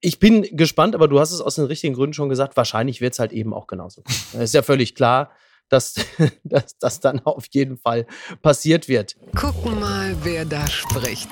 [0.00, 3.12] Ich bin gespannt, aber du hast es aus den richtigen Gründen schon gesagt, wahrscheinlich wird
[3.12, 4.02] es halt eben auch genauso.
[4.32, 5.30] Es ist ja völlig klar,
[5.68, 5.94] dass,
[6.44, 8.06] dass das dann auf jeden Fall
[8.42, 9.16] passiert wird.
[9.36, 11.28] Gucken mal, wer da spricht.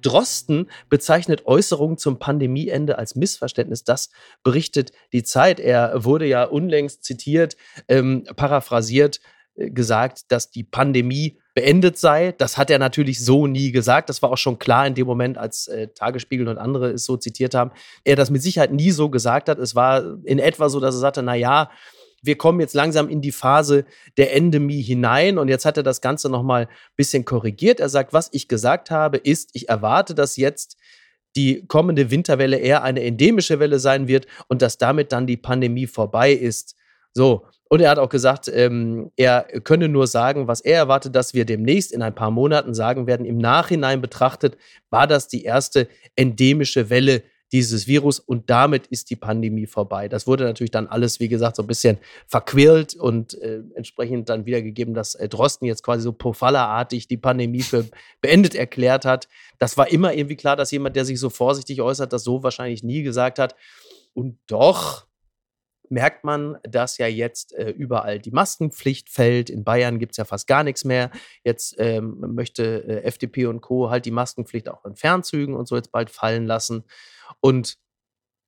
[0.00, 3.84] Drosten bezeichnet Äußerungen zum Pandemieende als Missverständnis.
[3.84, 4.10] Das
[4.42, 5.60] berichtet die Zeit.
[5.60, 7.56] Er wurde ja unlängst zitiert,
[7.88, 9.20] ähm, paraphrasiert,
[9.56, 12.32] äh, gesagt, dass die Pandemie beendet sei.
[12.32, 14.08] Das hat er natürlich so nie gesagt.
[14.08, 17.16] Das war auch schon klar in dem Moment, als äh, Tagesspiegel und andere es so
[17.16, 17.72] zitiert haben.
[18.04, 19.58] Er das mit Sicherheit nie so gesagt hat.
[19.58, 21.70] Es war in etwa so, dass er sagte, na ja,
[22.22, 23.84] wir kommen jetzt langsam in die Phase
[24.16, 27.80] der Endemie hinein und jetzt hat er das Ganze nochmal ein bisschen korrigiert.
[27.80, 30.76] Er sagt, was ich gesagt habe, ist, ich erwarte, dass jetzt
[31.36, 35.86] die kommende Winterwelle eher eine endemische Welle sein wird und dass damit dann die Pandemie
[35.86, 36.76] vorbei ist.
[37.14, 37.46] So.
[37.68, 41.44] Und er hat auch gesagt, ähm, er könne nur sagen, was er erwartet, dass wir
[41.44, 43.24] demnächst in ein paar Monaten sagen werden.
[43.24, 44.56] Im Nachhinein betrachtet
[44.90, 50.08] war das die erste endemische Welle dieses Virus und damit ist die Pandemie vorbei.
[50.08, 54.46] Das wurde natürlich dann alles, wie gesagt, so ein bisschen verquirlt und äh, entsprechend dann
[54.46, 57.86] wiedergegeben, dass äh, Drosten jetzt quasi so Pofalla-artig die Pandemie für
[58.20, 59.28] beendet erklärt hat.
[59.58, 62.82] Das war immer irgendwie klar, dass jemand, der sich so vorsichtig äußert, das so wahrscheinlich
[62.82, 63.54] nie gesagt hat.
[64.14, 65.06] Und doch
[65.90, 69.50] merkt man, dass ja jetzt äh, überall die Maskenpflicht fällt.
[69.50, 71.10] In Bayern gibt es ja fast gar nichts mehr.
[71.44, 73.90] Jetzt ähm, möchte äh, FDP und Co.
[73.90, 76.84] halt die Maskenpflicht auch in Fernzügen und so jetzt bald fallen lassen.
[77.40, 77.76] Und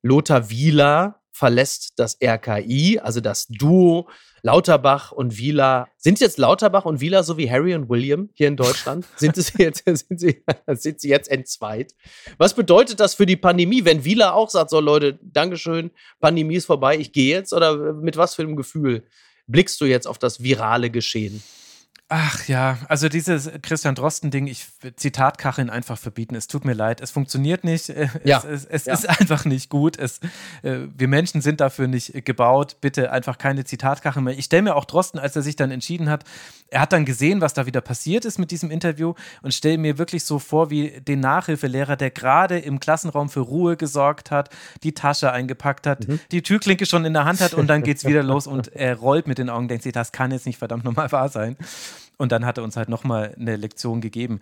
[0.03, 4.09] Lothar Wieler verlässt das RKI, also das Duo
[4.43, 5.89] Lauterbach und Wieler.
[5.97, 9.07] Sind jetzt Lauterbach und Wieler so wie Harry und William hier in Deutschland?
[9.17, 11.95] sind, es jetzt, sind, sie, sind sie jetzt entzweit?
[12.39, 16.67] Was bedeutet das für die Pandemie, wenn Wieler auch sagt, so Leute, Dankeschön, Pandemie ist
[16.67, 17.53] vorbei, ich gehe jetzt?
[17.53, 19.05] Oder mit was für einem Gefühl
[19.47, 21.43] blickst du jetzt auf das virale Geschehen?
[22.15, 26.35] Ach ja, also dieses Christian Drosten-Ding, ich Zitatkacheln einfach verbieten.
[26.35, 27.89] Es tut mir leid, es funktioniert nicht.
[27.89, 28.93] äh, Es, Ja, es, es ja.
[28.93, 29.99] ist einfach nicht gut.
[29.99, 30.19] Es,
[30.63, 32.77] äh, wir Menschen sind dafür nicht gebaut.
[32.83, 34.37] Bitte einfach keine Zitatkacheln mehr.
[34.39, 36.25] Ich stelle mir auch Drosten, als er sich dann entschieden hat,
[36.69, 39.97] er hat dann gesehen, was da wieder passiert ist mit diesem Interview und stelle mir
[39.97, 44.51] wirklich so vor, wie den Nachhilfelehrer, der gerade im Klassenraum für Ruhe gesorgt hat,
[44.83, 46.21] die Tasche eingepackt hat, Mhm.
[46.31, 49.27] die Türklinke schon in der Hand hat und dann geht's wieder los und er rollt
[49.27, 51.57] mit den Augen, denkt sich, das kann jetzt nicht verdammt nochmal wahr sein.
[52.19, 54.41] Und dann hat er uns halt nochmal eine Lektion gegeben.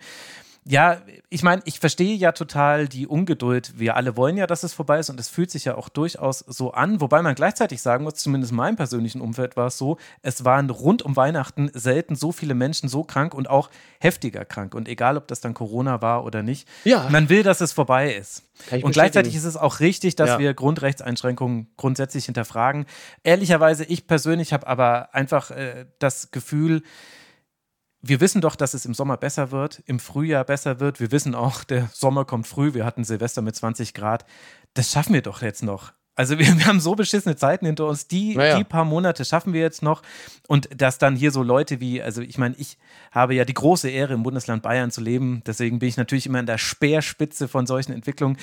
[0.63, 3.79] Ja, ich meine, ich verstehe ja total die Ungeduld.
[3.79, 6.37] Wir alle wollen ja, dass es vorbei ist und es fühlt sich ja auch durchaus
[6.47, 7.01] so an.
[7.01, 10.69] Wobei man gleichzeitig sagen muss, zumindest in meinem persönlichen Umfeld war es so, es waren
[10.69, 14.75] rund um Weihnachten selten so viele Menschen so krank und auch heftiger krank.
[14.75, 17.07] Und egal, ob das dann Corona war oder nicht, Ja.
[17.09, 18.43] man will, dass es vorbei ist.
[18.83, 20.37] Und gleichzeitig ist es auch richtig, dass Ja.
[20.37, 22.85] wir Grundrechtseinschränkungen grundsätzlich hinterfragen.
[23.23, 26.83] Ehrlicherweise, ich persönlich habe aber einfach äh, das Gefühl,
[28.01, 30.99] wir wissen doch, dass es im Sommer besser wird, im Frühjahr besser wird.
[30.99, 32.73] Wir wissen auch, der Sommer kommt früh.
[32.73, 34.25] Wir hatten Silvester mit 20 Grad.
[34.73, 35.93] Das schaffen wir doch jetzt noch.
[36.15, 38.07] Also wir, wir haben so beschissene Zeiten hinter uns.
[38.07, 38.57] Die, Naja.
[38.57, 40.01] die paar Monate schaffen wir jetzt noch.
[40.47, 42.77] Und dass dann hier so Leute wie, also ich meine, ich
[43.11, 45.41] habe ja die große Ehre, im Bundesland Bayern zu leben.
[45.45, 48.37] Deswegen bin ich natürlich immer in der Speerspitze von solchen Entwicklungen.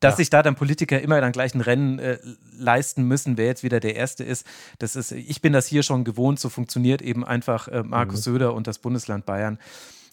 [0.00, 2.18] Dass sich da dann Politiker immer dann gleich ein Rennen äh,
[2.56, 4.46] leisten müssen, wer jetzt wieder der Erste ist,
[4.78, 8.54] das ist, ich bin das hier schon gewohnt, so funktioniert eben einfach äh, Markus Söder
[8.54, 9.58] und das Bundesland Bayern.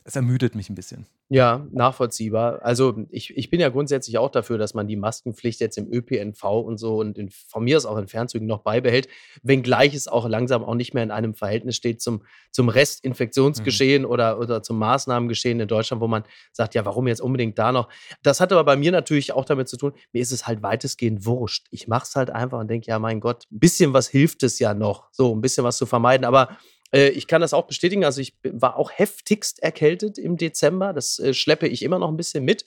[0.05, 1.05] Es ermüdet mich ein bisschen.
[1.29, 2.61] Ja, nachvollziehbar.
[2.61, 6.43] Also ich, ich bin ja grundsätzlich auch dafür, dass man die Maskenpflicht jetzt im ÖPNV
[6.43, 9.07] und so und in, von mir aus auch in Fernzügen noch beibehält,
[9.41, 14.09] wenngleich es auch langsam auch nicht mehr in einem Verhältnis steht zum, zum Restinfektionsgeschehen mhm.
[14.09, 17.87] oder, oder zum Maßnahmengeschehen in Deutschland, wo man sagt, ja, warum jetzt unbedingt da noch?
[18.21, 21.25] Das hat aber bei mir natürlich auch damit zu tun, mir ist es halt weitestgehend
[21.25, 21.67] wurscht.
[21.71, 24.59] Ich mache es halt einfach und denke, ja, mein Gott, ein bisschen was hilft es
[24.59, 26.25] ja noch, so ein bisschen was zu vermeiden.
[26.25, 26.57] Aber
[26.93, 28.05] äh, ich kann das auch bestätigen.
[28.05, 30.93] Also ich war auch heftigst erkältet im Dezember.
[30.93, 32.65] Das äh, schleppe ich immer noch ein bisschen mit.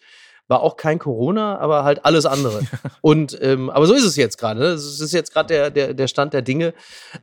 [0.49, 2.63] War auch kein Corona, aber halt alles andere.
[3.01, 4.61] Und ähm, aber so ist es jetzt gerade.
[4.61, 4.67] Ne?
[4.67, 6.75] Es ist jetzt gerade der, der, der Stand der Dinge.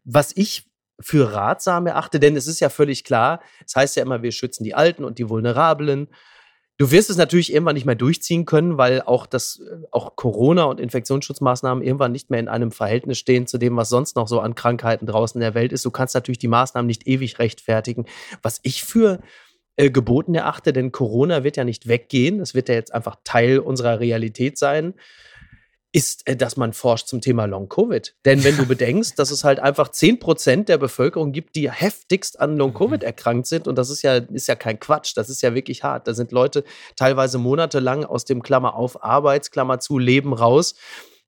[0.03, 4.21] Was ich für ratsam erachte, denn es ist ja völlig klar, es heißt ja immer,
[4.21, 6.07] wir schützen die Alten und die Vulnerablen
[6.83, 10.81] Du wirst es natürlich irgendwann nicht mehr durchziehen können, weil auch das, auch Corona und
[10.81, 14.53] Infektionsschutzmaßnahmen irgendwann nicht mehr in einem Verhältnis stehen zu dem, was sonst noch so an
[14.53, 15.85] Krankheiten draußen in der Welt ist.
[15.85, 18.05] Du kannst natürlich die Maßnahmen nicht ewig rechtfertigen.
[18.41, 19.21] Was ich für
[19.77, 22.39] äh, geboten erachte, denn Corona wird ja nicht weggehen.
[22.39, 24.93] Das wird ja jetzt einfach Teil unserer Realität sein
[25.93, 28.15] ist, äh, dass man forscht zum Thema Long-Covid.
[28.25, 32.57] Denn wenn du bedenkst, dass es halt einfach 10% der Bevölkerung gibt, die heftigst an
[32.57, 33.05] Long-Covid mhm.
[33.05, 36.07] erkrankt sind, und das ist ja, ist ja kein Quatsch, das ist ja wirklich hart.
[36.07, 36.65] Da sind Leute
[36.97, 40.75] teilweise monatelang aus dem Klammer auf Arbeitsklammer zu Leben raus.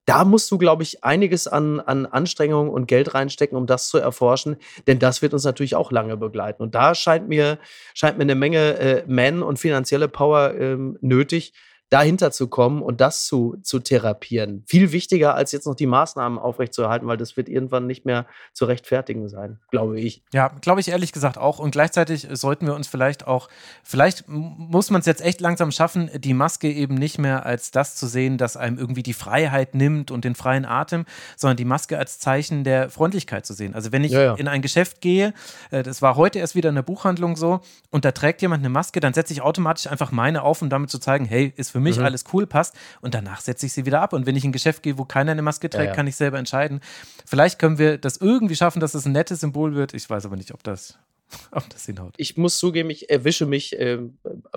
[0.05, 3.97] Da musst du, glaube ich, einiges an, an Anstrengungen und Geld reinstecken, um das zu
[3.97, 6.61] erforschen, denn das wird uns natürlich auch lange begleiten.
[6.61, 7.57] Und da scheint mir,
[7.95, 11.53] scheint mir eine Menge äh, Man- und finanzielle Power ähm, nötig,
[11.95, 14.65] dahinter zu kommen und das zu, zu therapieren.
[14.67, 18.65] Viel wichtiger, als jetzt noch die Maßnahmen aufrechtzuerhalten, weil das wird irgendwann nicht mehr zu
[18.65, 20.21] rechtfertigen sein, glaube ich.
[20.33, 21.57] Ja, glaube ich ehrlich gesagt auch.
[21.57, 23.47] Und gleichzeitig sollten wir uns vielleicht auch,
[23.81, 27.95] vielleicht muss man es jetzt echt langsam schaffen, die Maske eben nicht mehr als das
[27.95, 31.05] zu sehen, das einem irgendwie die Freiheit nimmt und den freien Atem,
[31.37, 33.73] sondern die Maske als Zeichen der Freundlichkeit zu sehen.
[33.73, 34.33] Also wenn ich ja, ja.
[34.33, 35.33] in ein Geschäft gehe,
[35.71, 38.69] äh, das war heute erst wieder in der Buchhandlung so, und da trägt jemand eine
[38.69, 41.79] Maske, dann setze ich automatisch einfach meine auf, um damit zu zeigen, hey, ist für
[41.79, 42.05] mich mhm.
[42.05, 44.13] alles cool passt und danach setze ich sie wieder ab.
[44.13, 45.95] Und wenn ich in ein Geschäft gehe, wo keiner eine Maske trägt, ja, ja.
[45.95, 46.81] kann ich selber entscheiden.
[47.25, 49.93] Vielleicht können wir das irgendwie schaffen, dass es ein nettes Symbol wird.
[49.93, 50.97] Ich weiß aber nicht, ob das
[51.51, 52.13] ob das hinhaut.
[52.17, 53.99] Ich muss zugeben, ich erwische mich äh,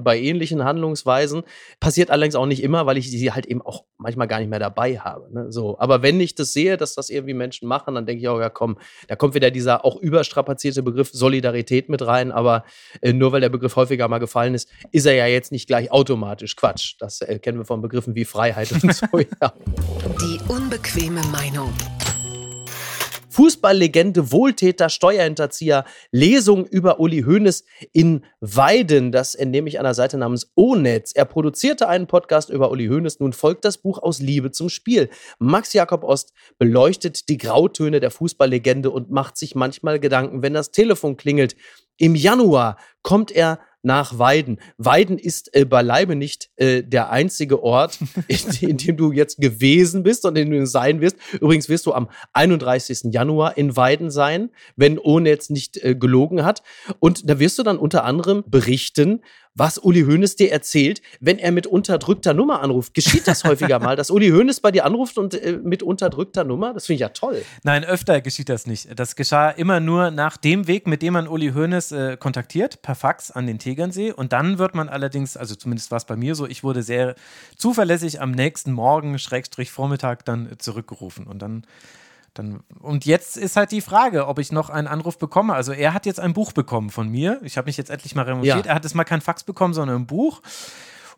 [0.01, 1.43] bei ähnlichen Handlungsweisen.
[1.81, 4.59] Passiert allerdings auch nicht immer, weil ich sie halt eben auch manchmal gar nicht mehr
[4.59, 5.33] dabei habe.
[5.33, 5.53] Ne?
[5.53, 8.41] So, aber wenn ich das sehe, dass das irgendwie Menschen machen, dann denke ich auch,
[8.41, 8.79] ja komm,
[9.09, 12.33] da kommt wieder dieser auch überstrapazierte Begriff Solidarität mit rein.
[12.33, 12.65] Aber
[13.01, 15.91] äh, nur weil der Begriff häufiger mal gefallen ist, ist er ja jetzt nicht gleich
[15.91, 16.97] automatisch Quatsch.
[16.99, 19.07] Das äh, kennen wir von Begriffen wie Freiheit und so.
[19.41, 19.53] Ja.
[20.21, 21.73] Die unbequeme Meinung.
[23.39, 29.13] Fußballlegende, Wohltäter, Steuerhinterzieher, Lesung über Uli Hoeneß in Weiden.
[29.13, 31.13] Das entnehme ich einer Seite namens O-Netz.
[31.13, 33.21] Er produzierte einen Podcast über Uli Hoeneß.
[33.21, 35.09] Nun folgt das Buch aus Liebe zum Spiel.
[35.39, 40.73] Max Jakob Ost beleuchtet die Grautöne der Fußballlegende und macht sich manchmal Gedanken, wenn das
[40.73, 41.55] Telefon klingelt.
[41.97, 44.61] Im Januar kommt er nach Weiden.
[44.77, 50.03] Weiden ist äh, beileibe nicht äh, der einzige Ort, in, in, dem du jetzt gewesen
[50.03, 51.17] bist und in dem du sein wirst.
[51.41, 53.13] Übrigens wirst du am 31.
[53.13, 56.63] Januar in Weiden sein, wenn ohne jetzt nicht äh, gelogen hat.
[56.99, 59.23] Und da wirst du dann unter anderem berichten,
[59.59, 62.95] was Uli Hoeneß dir erzählt, wenn er mit unterdrückter Nummer anruft.
[62.95, 66.73] Geschieht das häufiger mal, dass Uli Hoeneß bei dir anruft und äh, mit unterdrückter Nummer?
[66.73, 67.43] Das finde ich ja toll.
[67.65, 68.89] Nein, öfter geschieht das nicht.
[68.99, 72.95] Das geschah immer nur nach dem Weg, mit dem man Uli Hoeneß äh, kontaktiert, per
[72.95, 74.13] Fax an den Tegernsee.
[74.13, 77.15] Und dann wird man allerdings, also zumindest war es bei mir so, ich wurde sehr
[77.57, 81.27] zuverlässig am nächsten Morgen, Schrägstrich Vormittag, dann zurückgerufen.
[81.27, 81.65] Und dann
[82.35, 85.55] dann, und jetzt ist halt die Frage, ob ich noch einen Anruf bekomme.
[85.55, 87.41] Also er hat jetzt ein Buch bekommen von mir.
[87.43, 88.67] Ich habe mich jetzt endlich mal remontiert.
[88.67, 88.73] Ja.
[88.73, 90.41] Er hat es mal kein Fax bekommen, sondern ein Buch.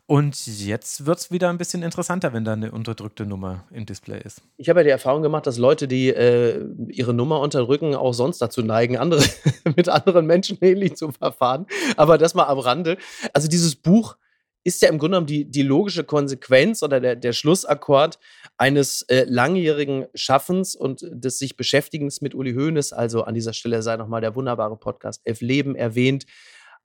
[0.07, 4.19] Und jetzt wird es wieder ein bisschen interessanter, wenn da eine unterdrückte Nummer im Display
[4.21, 4.41] ist.
[4.57, 8.39] Ich habe ja die Erfahrung gemacht, dass Leute, die äh, ihre Nummer unterdrücken, auch sonst
[8.41, 9.23] dazu neigen, andere,
[9.77, 11.65] mit anderen Menschen ähnlich zu verfahren.
[11.95, 12.97] Aber das mal am Rande.
[13.33, 14.17] Also dieses Buch
[14.63, 18.19] ist ja im Grunde genommen die, die logische Konsequenz oder der, der Schlussakkord
[18.61, 22.93] eines äh, langjährigen Schaffens und des sich Beschäftigens mit Uli Hoeneß.
[22.93, 26.27] Also an dieser Stelle sei nochmal der wunderbare Podcast Elf Leben erwähnt,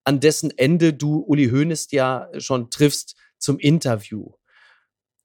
[0.02, 4.30] an dessen Ende du Uli Hoeneß ja schon triffst zum Interview.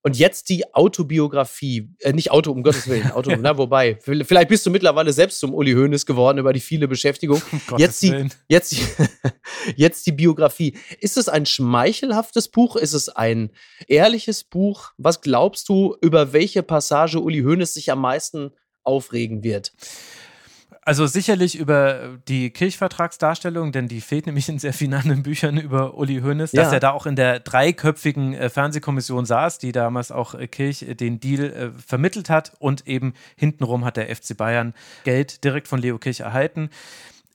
[0.03, 4.65] Und jetzt die Autobiografie, äh, nicht Auto, um Gottes Willen, Auto, na, wobei, vielleicht bist
[4.65, 7.41] du mittlerweile selbst zum Uli Hoeneß geworden über die viele Beschäftigung.
[7.71, 8.81] Um jetzt, die, jetzt, die,
[9.75, 10.77] jetzt die Biografie.
[10.99, 12.75] Ist es ein schmeichelhaftes Buch?
[12.75, 13.51] Ist es ein
[13.87, 14.91] ehrliches Buch?
[14.97, 18.51] Was glaubst du, über welche Passage Uli Hoeneß sich am meisten
[18.83, 19.73] aufregen wird?
[20.83, 25.93] Also sicherlich über die Kirchvertragsdarstellung, denn die fehlt nämlich in sehr vielen anderen Büchern über
[25.93, 26.63] Uli Hoeneß, ja.
[26.63, 30.81] dass er da auch in der dreiköpfigen äh, Fernsehkommission saß, die damals auch äh, Kirch
[30.81, 35.67] äh, den Deal äh, vermittelt hat und eben hintenrum hat der FC Bayern Geld direkt
[35.67, 36.71] von Leo Kirch erhalten.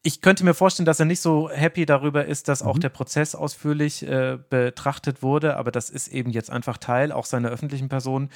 [0.03, 2.81] ich könnte mir vorstellen, dass er nicht so happy darüber ist, dass auch mhm.
[2.81, 7.51] der Prozess ausführlich äh, betrachtet wurde, aber das ist eben jetzt einfach Teil auch seiner
[7.51, 8.29] öffentlichen Person.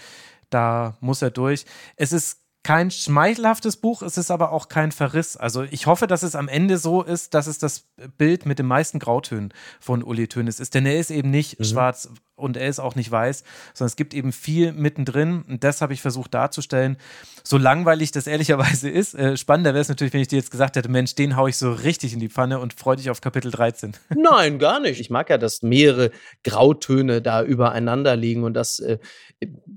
[0.50, 1.64] Da muss er durch.
[1.96, 5.36] Es ist kein schmeichelhaftes Buch, es ist aber auch kein Verriss.
[5.36, 8.66] Also ich hoffe, dass es am Ende so ist, dass es das Bild mit den
[8.66, 10.74] meisten Grautönen von Uli Tönes ist.
[10.74, 11.64] Denn er ist eben nicht mhm.
[11.64, 15.80] schwarz und er ist auch nicht weiß, sondern es gibt eben viel mittendrin und das
[15.80, 16.96] habe ich versucht darzustellen.
[17.44, 20.76] So langweilig das ehrlicherweise ist, äh, spannender wäre es natürlich, wenn ich dir jetzt gesagt
[20.76, 23.50] hätte, Mensch, den haue ich so richtig in die Pfanne und freue dich auf Kapitel
[23.50, 23.92] 13.
[24.16, 25.00] Nein, gar nicht.
[25.00, 26.10] Ich mag ja, dass mehrere
[26.44, 28.98] Grautöne da übereinander liegen und das äh,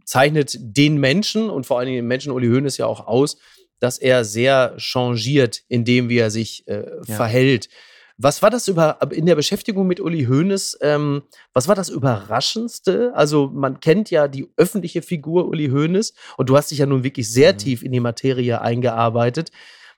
[0.05, 3.37] zeichnet den Menschen und vor allen Dingen den Menschen Uli Hoeneß ja auch aus,
[3.79, 7.15] dass er sehr changiert in dem, wie er sich äh, ja.
[7.15, 7.67] verhält.
[8.23, 10.77] Was war das über in der Beschäftigung mit Uli Hoeneß?
[10.79, 13.11] Ähm, was war das Überraschendste?
[13.13, 17.03] Also man kennt ja die öffentliche Figur Uli Hoeneß und du hast dich ja nun
[17.03, 17.57] wirklich sehr mhm.
[17.57, 19.51] tief in die Materie eingearbeitet.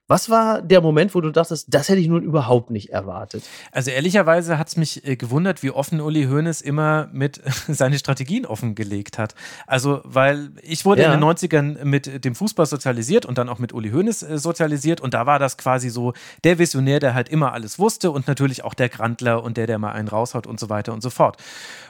[0.08, 3.44] Was war der Moment, wo du dachtest, das hätte ich nun überhaupt nicht erwartet?
[3.72, 8.46] Also ehrlicherweise hat es mich äh, gewundert, wie offen Uli Hoeneß immer mit seine Strategien
[8.46, 9.34] offengelegt hat.
[9.66, 11.12] Also, weil ich wurde ja.
[11.12, 15.02] in den 90ern mit dem Fußball sozialisiert und dann auch mit Uli Hoeneß äh, sozialisiert
[15.02, 16.14] und da war das quasi so
[16.44, 19.80] der Visionär, der halt immer alles wusste und natürlich auch der Grandler und der, der
[19.80, 21.38] mal einen raushaut und so weiter und so fort.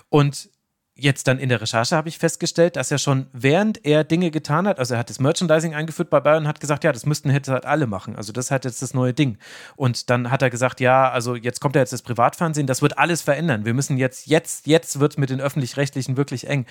[0.07, 0.49] Und
[0.97, 4.65] jetzt dann in der Recherche habe ich festgestellt, dass er schon während er Dinge getan
[4.65, 7.29] hat, also er hat das Merchandising eingeführt bei Bayern und hat gesagt, ja, das müssten
[7.29, 8.15] hätte halt alle machen.
[8.15, 9.37] Also das hat jetzt das neue Ding.
[9.75, 12.97] Und dann hat er gesagt, ja, also jetzt kommt ja jetzt das Privatfernsehen, das wird
[12.97, 13.65] alles verändern.
[13.65, 16.65] Wir müssen jetzt, jetzt, jetzt wird mit den öffentlich-rechtlichen wirklich eng.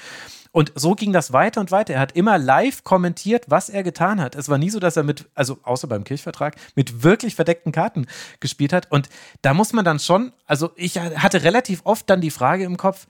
[0.52, 1.94] Und so ging das weiter und weiter.
[1.94, 4.36] Er hat immer live kommentiert, was er getan hat.
[4.36, 8.06] Es war nie so, dass er mit, also außer beim Kirchvertrag, mit wirklich verdeckten Karten
[8.40, 8.90] gespielt hat.
[8.90, 9.10] Und
[9.42, 13.06] da muss man dann schon, also ich hatte relativ oft dann die Frage im Kopf,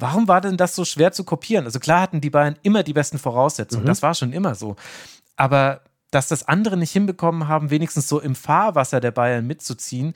[0.00, 1.64] Warum war denn das so schwer zu kopieren?
[1.64, 3.88] Also klar hatten die Bayern immer die besten Voraussetzungen, mhm.
[3.88, 4.76] das war schon immer so.
[5.36, 5.80] Aber
[6.10, 10.14] dass das andere nicht hinbekommen haben, wenigstens so im Fahrwasser der Bayern mitzuziehen,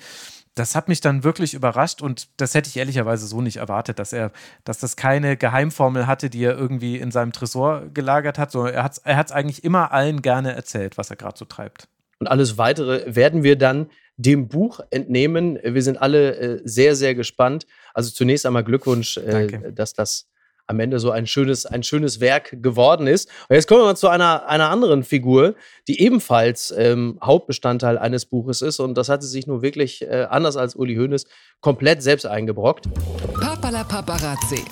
[0.55, 4.13] das hat mich dann wirklich überrascht und das hätte ich ehrlicherweise so nicht erwartet, dass
[4.13, 4.33] er,
[4.65, 8.85] dass das keine Geheimformel hatte, die er irgendwie in seinem Tresor gelagert hat, sondern er
[8.85, 11.89] hat es er eigentlich immer allen gerne erzählt, was er gerade so treibt.
[12.19, 15.59] Und alles weitere werden wir dann dem Buch entnehmen.
[15.63, 17.67] Wir sind alle äh, sehr, sehr gespannt.
[17.95, 20.29] Also zunächst einmal Glückwunsch, äh, dass das
[20.67, 23.29] am Ende so ein schönes, ein schönes Werk geworden ist.
[23.49, 25.55] Und jetzt kommen wir mal zu einer, einer anderen Figur,
[25.89, 28.81] die ebenfalls ähm, Hauptbestandteil eines Buches ist.
[28.81, 31.27] Und das hat sie sich nun wirklich, äh, anders als Uli Hoeneß,
[31.61, 32.87] komplett selbst eingebrockt.
[33.35, 34.65] Papala Paparazzi.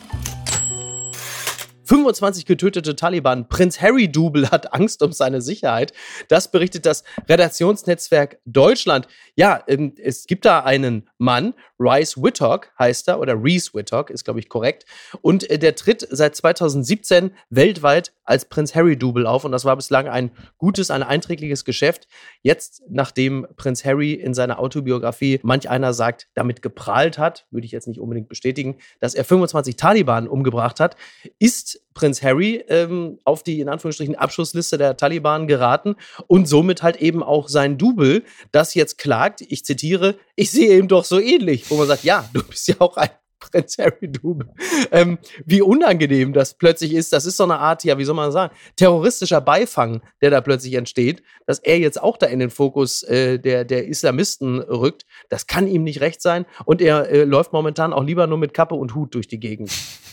[1.91, 3.49] 25 getötete Taliban.
[3.49, 5.93] Prinz Harry Double hat Angst um seine Sicherheit.
[6.29, 9.09] Das berichtet das Redaktionsnetzwerk Deutschland.
[9.41, 14.25] Ja, ähm, es gibt da einen Mann, Rice Whittock heißt er, oder Reese Whittock ist,
[14.25, 14.85] glaube ich, korrekt.
[15.23, 19.47] Und äh, der tritt seit 2017 weltweit als Prinz Harry Double auf.
[19.47, 22.07] Und das war bislang ein gutes, ein einträgliches Geschäft.
[22.43, 27.73] Jetzt, nachdem Prinz Harry in seiner Autobiografie manch einer sagt, damit geprahlt hat, würde ich
[27.73, 30.97] jetzt nicht unbedingt bestätigen, dass er 25 Taliban umgebracht hat,
[31.39, 36.97] ist Prinz Harry ähm, auf die in Anführungsstrichen Abschlussliste der Taliban geraten und somit halt
[36.97, 38.23] eben auch sein Double,
[38.53, 42.29] das jetzt klagt, ich zitiere, ich sehe ihm doch so ähnlich, wo man sagt, ja,
[42.33, 44.49] du bist ja auch ein Prinz Harry Double.
[44.93, 48.31] Ähm, wie unangenehm das plötzlich ist, das ist so eine Art, ja, wie soll man
[48.31, 53.03] sagen, terroristischer Beifang, der da plötzlich entsteht, dass er jetzt auch da in den Fokus
[53.03, 57.53] äh, der, der Islamisten rückt, das kann ihm nicht recht sein und er äh, läuft
[57.53, 59.71] momentan auch lieber nur mit Kappe und Hut durch die Gegend.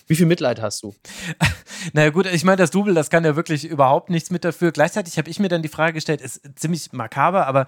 [0.07, 0.95] Wie viel Mitleid hast du?
[1.93, 4.71] naja, gut, ich meine, das Double, das kann ja wirklich überhaupt nichts mit dafür.
[4.71, 7.65] Gleichzeitig habe ich mir dann die Frage gestellt, ist ziemlich makaber, aber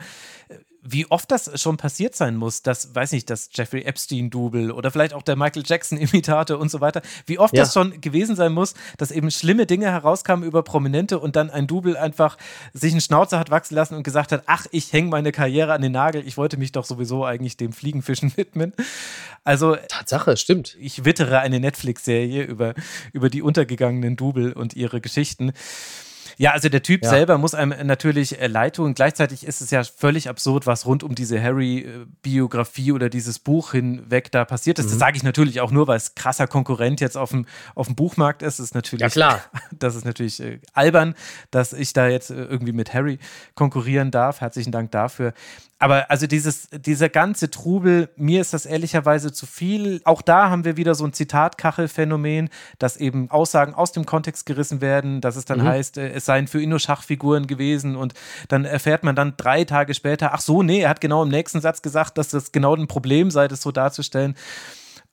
[0.48, 0.56] äh,
[0.92, 5.14] wie oft das schon passiert sein muss, dass, weiß nicht, das Jeffrey Epstein-Double oder vielleicht
[5.14, 7.64] auch der Michael Jackson-Imitator und so weiter, wie oft ja.
[7.64, 11.68] das schon gewesen sein muss, dass eben schlimme Dinge herauskamen über Prominente und dann ein
[11.68, 12.38] Double einfach
[12.74, 15.82] sich einen Schnauzer hat wachsen lassen und gesagt hat, ach, ich hänge meine Karriere an
[15.82, 18.74] den Nagel, ich wollte mich doch sowieso eigentlich dem Fliegenfischen widmen.
[19.44, 20.76] Also Tatsache, stimmt.
[20.80, 22.74] Ich wittere eine Netflix-Serie über,
[23.14, 25.54] über die untergegangenen Double und ihre Geschichten.
[26.40, 27.10] Ja, also der Typ ja.
[27.10, 28.94] selber muss einem natürlich äh, leid tun.
[28.94, 34.32] Gleichzeitig ist es ja völlig absurd, was rund um diese Harry-Biografie oder dieses Buch hinweg
[34.32, 34.86] da passiert ist.
[34.86, 34.90] Mhm.
[34.92, 37.98] Das sage ich natürlich auch nur, weil es krasser Konkurrent jetzt auf dem, auf dem
[37.98, 38.58] Buchmarkt ist.
[38.58, 39.42] Das ist natürlich, ja, klar.
[39.78, 41.14] Das ist natürlich äh, albern,
[41.52, 43.20] dass ich da jetzt äh, irgendwie mit Harry
[43.56, 44.40] konkurrieren darf.
[44.40, 45.34] Herzlichen Dank dafür.
[45.80, 50.02] Aber also dieses, dieser ganze Trubel, mir ist das ehrlicherweise zu viel.
[50.04, 54.82] Auch da haben wir wieder so ein Zitatkachelphänomen, dass eben Aussagen aus dem Kontext gerissen
[54.82, 55.68] werden, dass es dann mhm.
[55.68, 58.14] heißt, äh, es seien für ihn nur Schachfiguren gewesen und
[58.50, 61.62] dann erfährt man dann drei Tage später, ach so, nee, er hat genau im nächsten
[61.62, 64.36] Satz gesagt, dass das genau ein Problem sei, das so darzustellen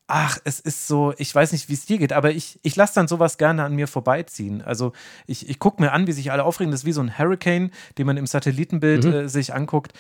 [0.09, 2.95] ach, es ist so, ich weiß nicht, wie es dir geht, aber ich, ich lasse
[2.95, 4.63] dann sowas gerne an mir vorbeiziehen.
[4.63, 4.93] Also
[5.27, 6.71] ich, ich gucke mir an, wie sich alle aufregen.
[6.71, 9.13] Das ist wie so ein Hurricane, den man im Satellitenbild mhm.
[9.13, 9.93] äh, sich anguckt.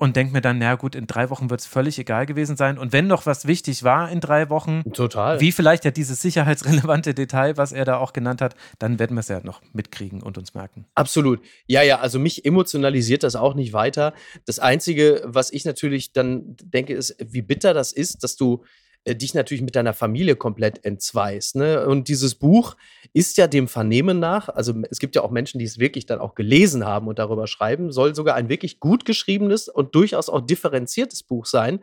[0.00, 2.78] Und denke mir dann, na gut, in drei Wochen wird es völlig egal gewesen sein.
[2.78, 5.40] Und wenn noch was wichtig war in drei Wochen, Total.
[5.40, 9.20] wie vielleicht ja dieses sicherheitsrelevante Detail, was er da auch genannt hat, dann werden wir
[9.20, 10.86] es ja noch mitkriegen und uns merken.
[10.94, 11.42] Absolut.
[11.66, 14.14] Ja, ja, also mich emotionalisiert das auch nicht weiter.
[14.46, 18.64] Das Einzige, was ich natürlich dann denke, ist, wie bitter das ist, dass du
[19.04, 21.56] äh, dich natürlich mit deiner Familie komplett entzweist.
[21.56, 21.86] Ne?
[21.86, 22.76] Und dieses Buch
[23.12, 26.20] ist ja dem Vernehmen nach, also es gibt ja auch Menschen, die es wirklich dann
[26.20, 30.40] auch gelesen haben und darüber schreiben, soll sogar ein wirklich gut geschriebenes und durchaus auch
[30.40, 31.80] differenziertes Buch sein.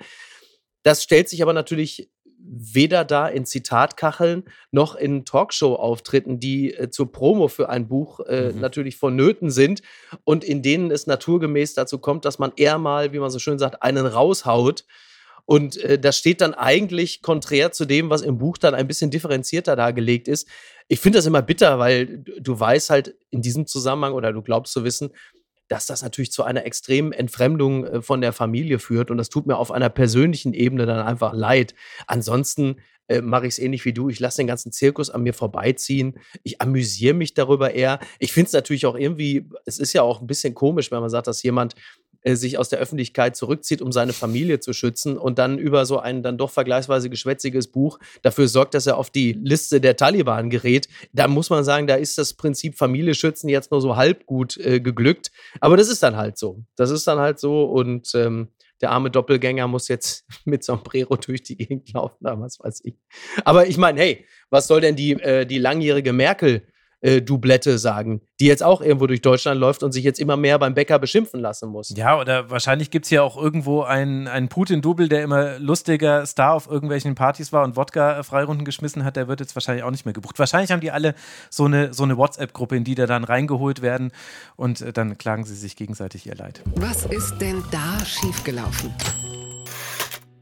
[0.83, 7.11] Das stellt sich aber natürlich weder da in Zitatkacheln noch in Talkshow-Auftritten, die äh, zur
[7.11, 8.61] Promo für ein Buch äh, mhm.
[8.61, 9.81] natürlich vonnöten sind
[10.23, 13.59] und in denen es naturgemäß dazu kommt, dass man eher mal, wie man so schön
[13.59, 14.85] sagt, einen raushaut
[15.47, 19.11] und äh, das steht dann eigentlich konträr zu dem, was im Buch dann ein bisschen
[19.11, 20.47] differenzierter dargelegt ist.
[20.89, 24.73] Ich finde das immer bitter, weil du weißt halt in diesem Zusammenhang oder du glaubst
[24.73, 25.11] zu wissen,
[25.69, 29.09] dass das natürlich zu einer extremen Entfremdung äh, von der Familie führt.
[29.09, 31.75] Und das tut mir auf einer persönlichen Ebene dann einfach leid.
[32.07, 34.09] Ansonsten äh, mache ich es ähnlich wie du.
[34.09, 36.19] Ich lasse den ganzen Zirkus an mir vorbeiziehen.
[36.43, 37.99] Ich amüsiere mich darüber eher.
[38.19, 41.09] Ich finde es natürlich auch irgendwie, es ist ja auch ein bisschen komisch, wenn man
[41.09, 41.75] sagt, dass jemand
[42.27, 45.99] äh, sich aus der Öffentlichkeit zurückzieht, um seine Familie zu schützen und dann über so
[45.99, 50.49] ein dann doch vergleichsweise geschwätziges Buch dafür sorgt, dass er auf die Liste der Taliban
[50.49, 50.89] gerät.
[51.13, 54.57] Da muss man sagen, da ist das Prinzip Familie schützen jetzt nur so halb gut
[54.57, 55.31] äh, geglückt.
[55.61, 56.65] Aber das ist dann halt so.
[56.75, 58.49] Das ist dann halt so und ähm,
[58.81, 62.95] der arme Doppelgänger muss jetzt mit Sombrero durch die Gegend laufen, was weiß ich.
[63.45, 66.67] Aber ich meine, hey, was soll denn die, äh, die langjährige Merkel
[67.01, 70.57] äh, Doublette sagen, die jetzt auch irgendwo durch Deutschland läuft und sich jetzt immer mehr
[70.59, 71.93] beim Bäcker beschimpfen lassen muss.
[71.95, 76.53] Ja, oder wahrscheinlich gibt es ja auch irgendwo einen, einen Putin-Double, der immer lustiger Star
[76.53, 80.13] auf irgendwelchen Partys war und Wodka-Freirunden geschmissen hat, der wird jetzt wahrscheinlich auch nicht mehr
[80.13, 80.39] gebucht.
[80.39, 81.13] Wahrscheinlich haben die alle
[81.49, 84.11] so eine, so eine WhatsApp-Gruppe, in die da dann reingeholt werden
[84.55, 86.63] und äh, dann klagen sie sich gegenseitig ihr Leid.
[86.75, 88.93] Was ist denn da schiefgelaufen?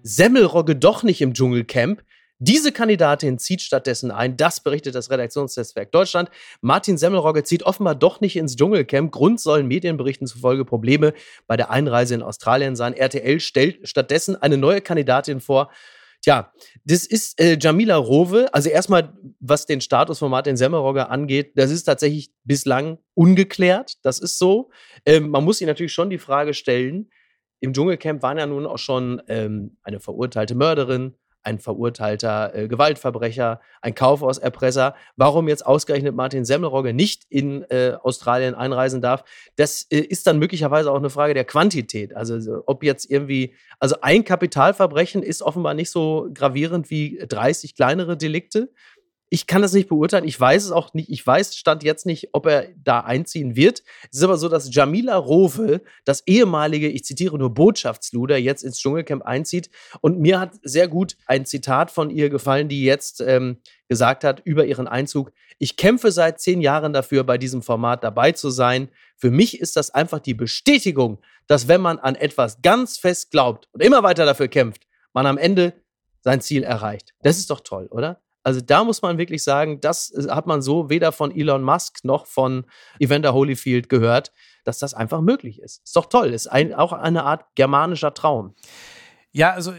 [0.04, 2.04] Semmelrogge doch nicht im Dschungelcamp.
[2.40, 6.30] Diese Kandidatin zieht stattdessen ein, das berichtet das Redaktionsnetzwerk Deutschland.
[6.60, 9.12] Martin Semmelrogge zieht offenbar doch nicht ins Dschungelcamp.
[9.12, 11.14] Grund sollen Medienberichten zufolge Probleme
[11.48, 12.94] bei der Einreise in Australien sein.
[12.94, 15.72] RTL stellt stattdessen eine neue Kandidatin vor.
[16.22, 16.52] Tja,
[16.84, 18.54] das ist äh, Jamila Rowe.
[18.54, 23.94] Also erstmal, was den Status von Martin Semmelrogge angeht, das ist tatsächlich bislang ungeklärt.
[24.04, 24.72] Das ist so.
[25.06, 27.10] Ähm, man muss sich natürlich schon die Frage stellen,
[27.62, 31.16] im Dschungelcamp waren ja nun auch schon ähm, eine verurteilte Mörderin,
[31.46, 34.96] ein verurteilter äh, Gewaltverbrecher, ein Kaufhauserpresser.
[35.16, 39.24] Warum jetzt ausgerechnet Martin Semmelrogge nicht in äh, Australien einreisen darf,
[39.56, 42.16] das äh, ist dann möglicherweise auch eine Frage der Quantität.
[42.16, 48.18] Also ob jetzt irgendwie, also ein Kapitalverbrechen ist offenbar nicht so gravierend wie 30 kleinere
[48.18, 48.72] Delikte
[49.36, 50.24] ich kann das nicht beurteilen.
[50.24, 51.10] Ich weiß es auch nicht.
[51.10, 53.84] Ich weiß, stand jetzt nicht, ob er da einziehen wird.
[54.10, 58.80] Es ist aber so, dass Jamila Rowe, das ehemalige, ich zitiere nur Botschaftsluder, jetzt ins
[58.80, 59.70] Dschungelcamp einzieht.
[60.00, 63.58] Und mir hat sehr gut ein Zitat von ihr gefallen, die jetzt ähm,
[63.90, 65.34] gesagt hat über ihren Einzug.
[65.60, 68.88] Ich kämpfe seit zehn Jahren dafür, bei diesem Format dabei zu sein.
[69.18, 73.68] Für mich ist das einfach die Bestätigung, dass wenn man an etwas ganz fest glaubt
[73.74, 75.74] und immer weiter dafür kämpft, man am Ende
[76.22, 77.14] sein Ziel erreicht.
[77.22, 78.22] Das ist doch toll, oder?
[78.46, 82.06] Also da muss man wirklich sagen, das äh, hat man so weder von Elon Musk
[82.06, 82.66] noch von
[83.00, 84.32] Evander Holyfield gehört,
[84.64, 85.84] dass das einfach möglich ist.
[85.84, 88.54] Ist doch toll, ist ein, auch eine Art germanischer Traum.
[89.32, 89.74] Ja, also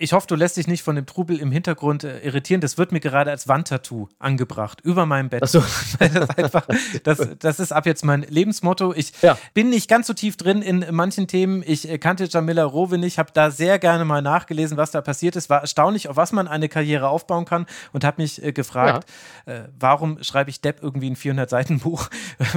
[0.00, 2.62] ich hoffe, du lässt dich nicht von dem Trubel im Hintergrund äh, irritieren.
[2.62, 5.42] Das wird mir gerade als Wandtattoo angebracht, über meinem Bett.
[5.44, 5.62] Ach so.
[5.98, 6.66] das, einfach,
[7.04, 8.94] das, das, ist ab jetzt mein Lebensmotto.
[8.94, 9.36] Ich ja.
[9.52, 11.62] bin nicht ganz so tief drin in manchen Themen.
[11.66, 15.36] Ich äh, kannte Jamila Rowe nicht, habe da sehr gerne mal nachgelesen, was da passiert
[15.36, 15.50] ist.
[15.50, 19.06] War erstaunlich, auf was man eine Karriere aufbauen kann und habe mich äh, gefragt,
[19.46, 19.52] ja.
[19.52, 22.08] äh, warum schreibe ich Depp irgendwie ein 400-Seiten-Buch?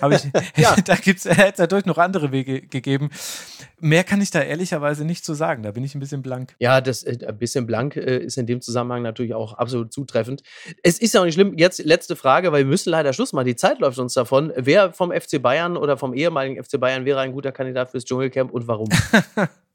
[0.56, 0.76] ja.
[0.84, 3.10] Da gibt es hätte dadurch noch andere Wege gegeben.
[3.80, 5.64] Mehr kann ich da ehrlicherweise nicht zu sagen.
[5.64, 6.54] Da bin ich ein bisschen blank.
[6.58, 10.42] Ja, das äh, ein bisschen blank äh, ist in dem Zusammenhang natürlich auch absolut zutreffend.
[10.82, 11.54] Es ist ja auch nicht schlimm.
[11.56, 13.46] Jetzt letzte Frage, weil wir müssen leider Schluss machen.
[13.46, 14.52] Die Zeit läuft uns davon.
[14.56, 18.52] Wer vom FC Bayern oder vom ehemaligen FC Bayern wäre ein guter Kandidat fürs Dschungelcamp
[18.52, 18.88] und warum?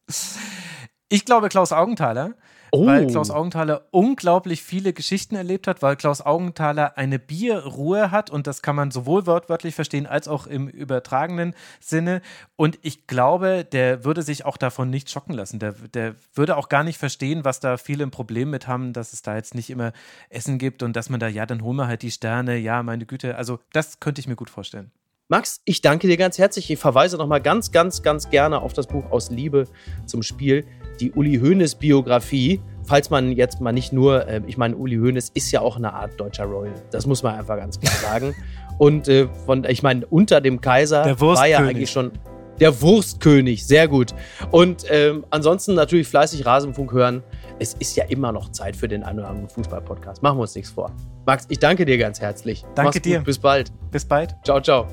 [1.10, 2.36] ich glaube Klaus Augenthaler.
[2.72, 2.86] Oh.
[2.86, 8.48] Weil Klaus Augenthaler unglaublich viele Geschichten erlebt hat, weil Klaus Augenthaler eine Bierruhe hat und
[8.48, 12.22] das kann man sowohl wortwörtlich verstehen als auch im übertragenen Sinne.
[12.56, 15.60] Und ich glaube, der würde sich auch davon nicht schocken lassen.
[15.60, 19.14] Der, der würde auch gar nicht verstehen, was da viele ein Problem mit haben, dass
[19.14, 19.94] es da jetzt nicht immer
[20.30, 23.06] Essen gibt und dass man da, ja, dann holen wir halt die Sterne, ja, meine
[23.06, 23.36] Güte.
[23.36, 24.92] Also, das könnte ich mir gut vorstellen.
[25.32, 26.72] Max, ich danke dir ganz herzlich.
[26.72, 29.68] Ich verweise nochmal ganz, ganz, ganz gerne auf das Buch Aus Liebe
[30.08, 30.66] zum Spiel
[31.00, 35.30] die Uli Hoeneß Biografie, falls man jetzt mal nicht nur, äh, ich meine, Uli Hoeneß
[35.34, 36.74] ist ja auch eine Art deutscher Royal.
[36.92, 38.36] Das muss man einfach ganz klar sagen.
[38.78, 42.12] Und äh, von, ich meine, unter dem Kaiser war ja eigentlich schon
[42.60, 44.14] Der Wurstkönig, sehr gut.
[44.52, 47.24] Und ähm, ansonsten natürlich fleißig Rasenfunk hören.
[47.60, 50.24] Es ist ja immer noch Zeit für den einen oder anderen Fußball-Podcast.
[50.24, 50.92] Machen wir uns nichts vor.
[51.26, 52.64] Max, ich danke dir ganz herzlich.
[52.76, 53.06] Danke Mach's gut.
[53.06, 53.20] dir.
[53.20, 53.72] Bis bald.
[53.92, 54.36] Bis bald.
[54.44, 54.88] Ciao, ciao.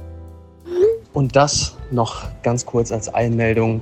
[1.13, 3.81] Und das noch ganz kurz als Einmeldung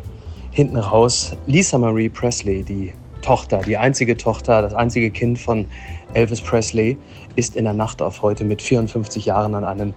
[0.55, 1.37] hinten raus.
[1.47, 5.67] Lisa Marie Presley, die Tochter, die einzige Tochter, das einzige Kind von
[6.15, 6.97] Elvis Presley,
[7.37, 9.95] ist in der Nacht auf heute mit 54 Jahren an einem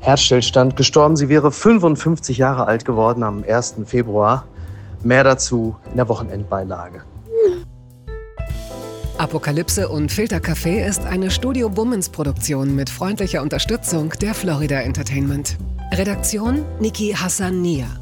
[0.00, 1.16] Herzstillstand gestorben.
[1.16, 3.76] Sie wäre 55 Jahre alt geworden am 1.
[3.84, 4.46] Februar.
[5.04, 7.02] Mehr dazu in der Wochenendbeilage.
[9.18, 15.58] Apokalypse und Filtercafé ist eine Studio Bummens Produktion mit freundlicher Unterstützung der Florida Entertainment.
[15.92, 18.01] Redaktion Niki Hassania.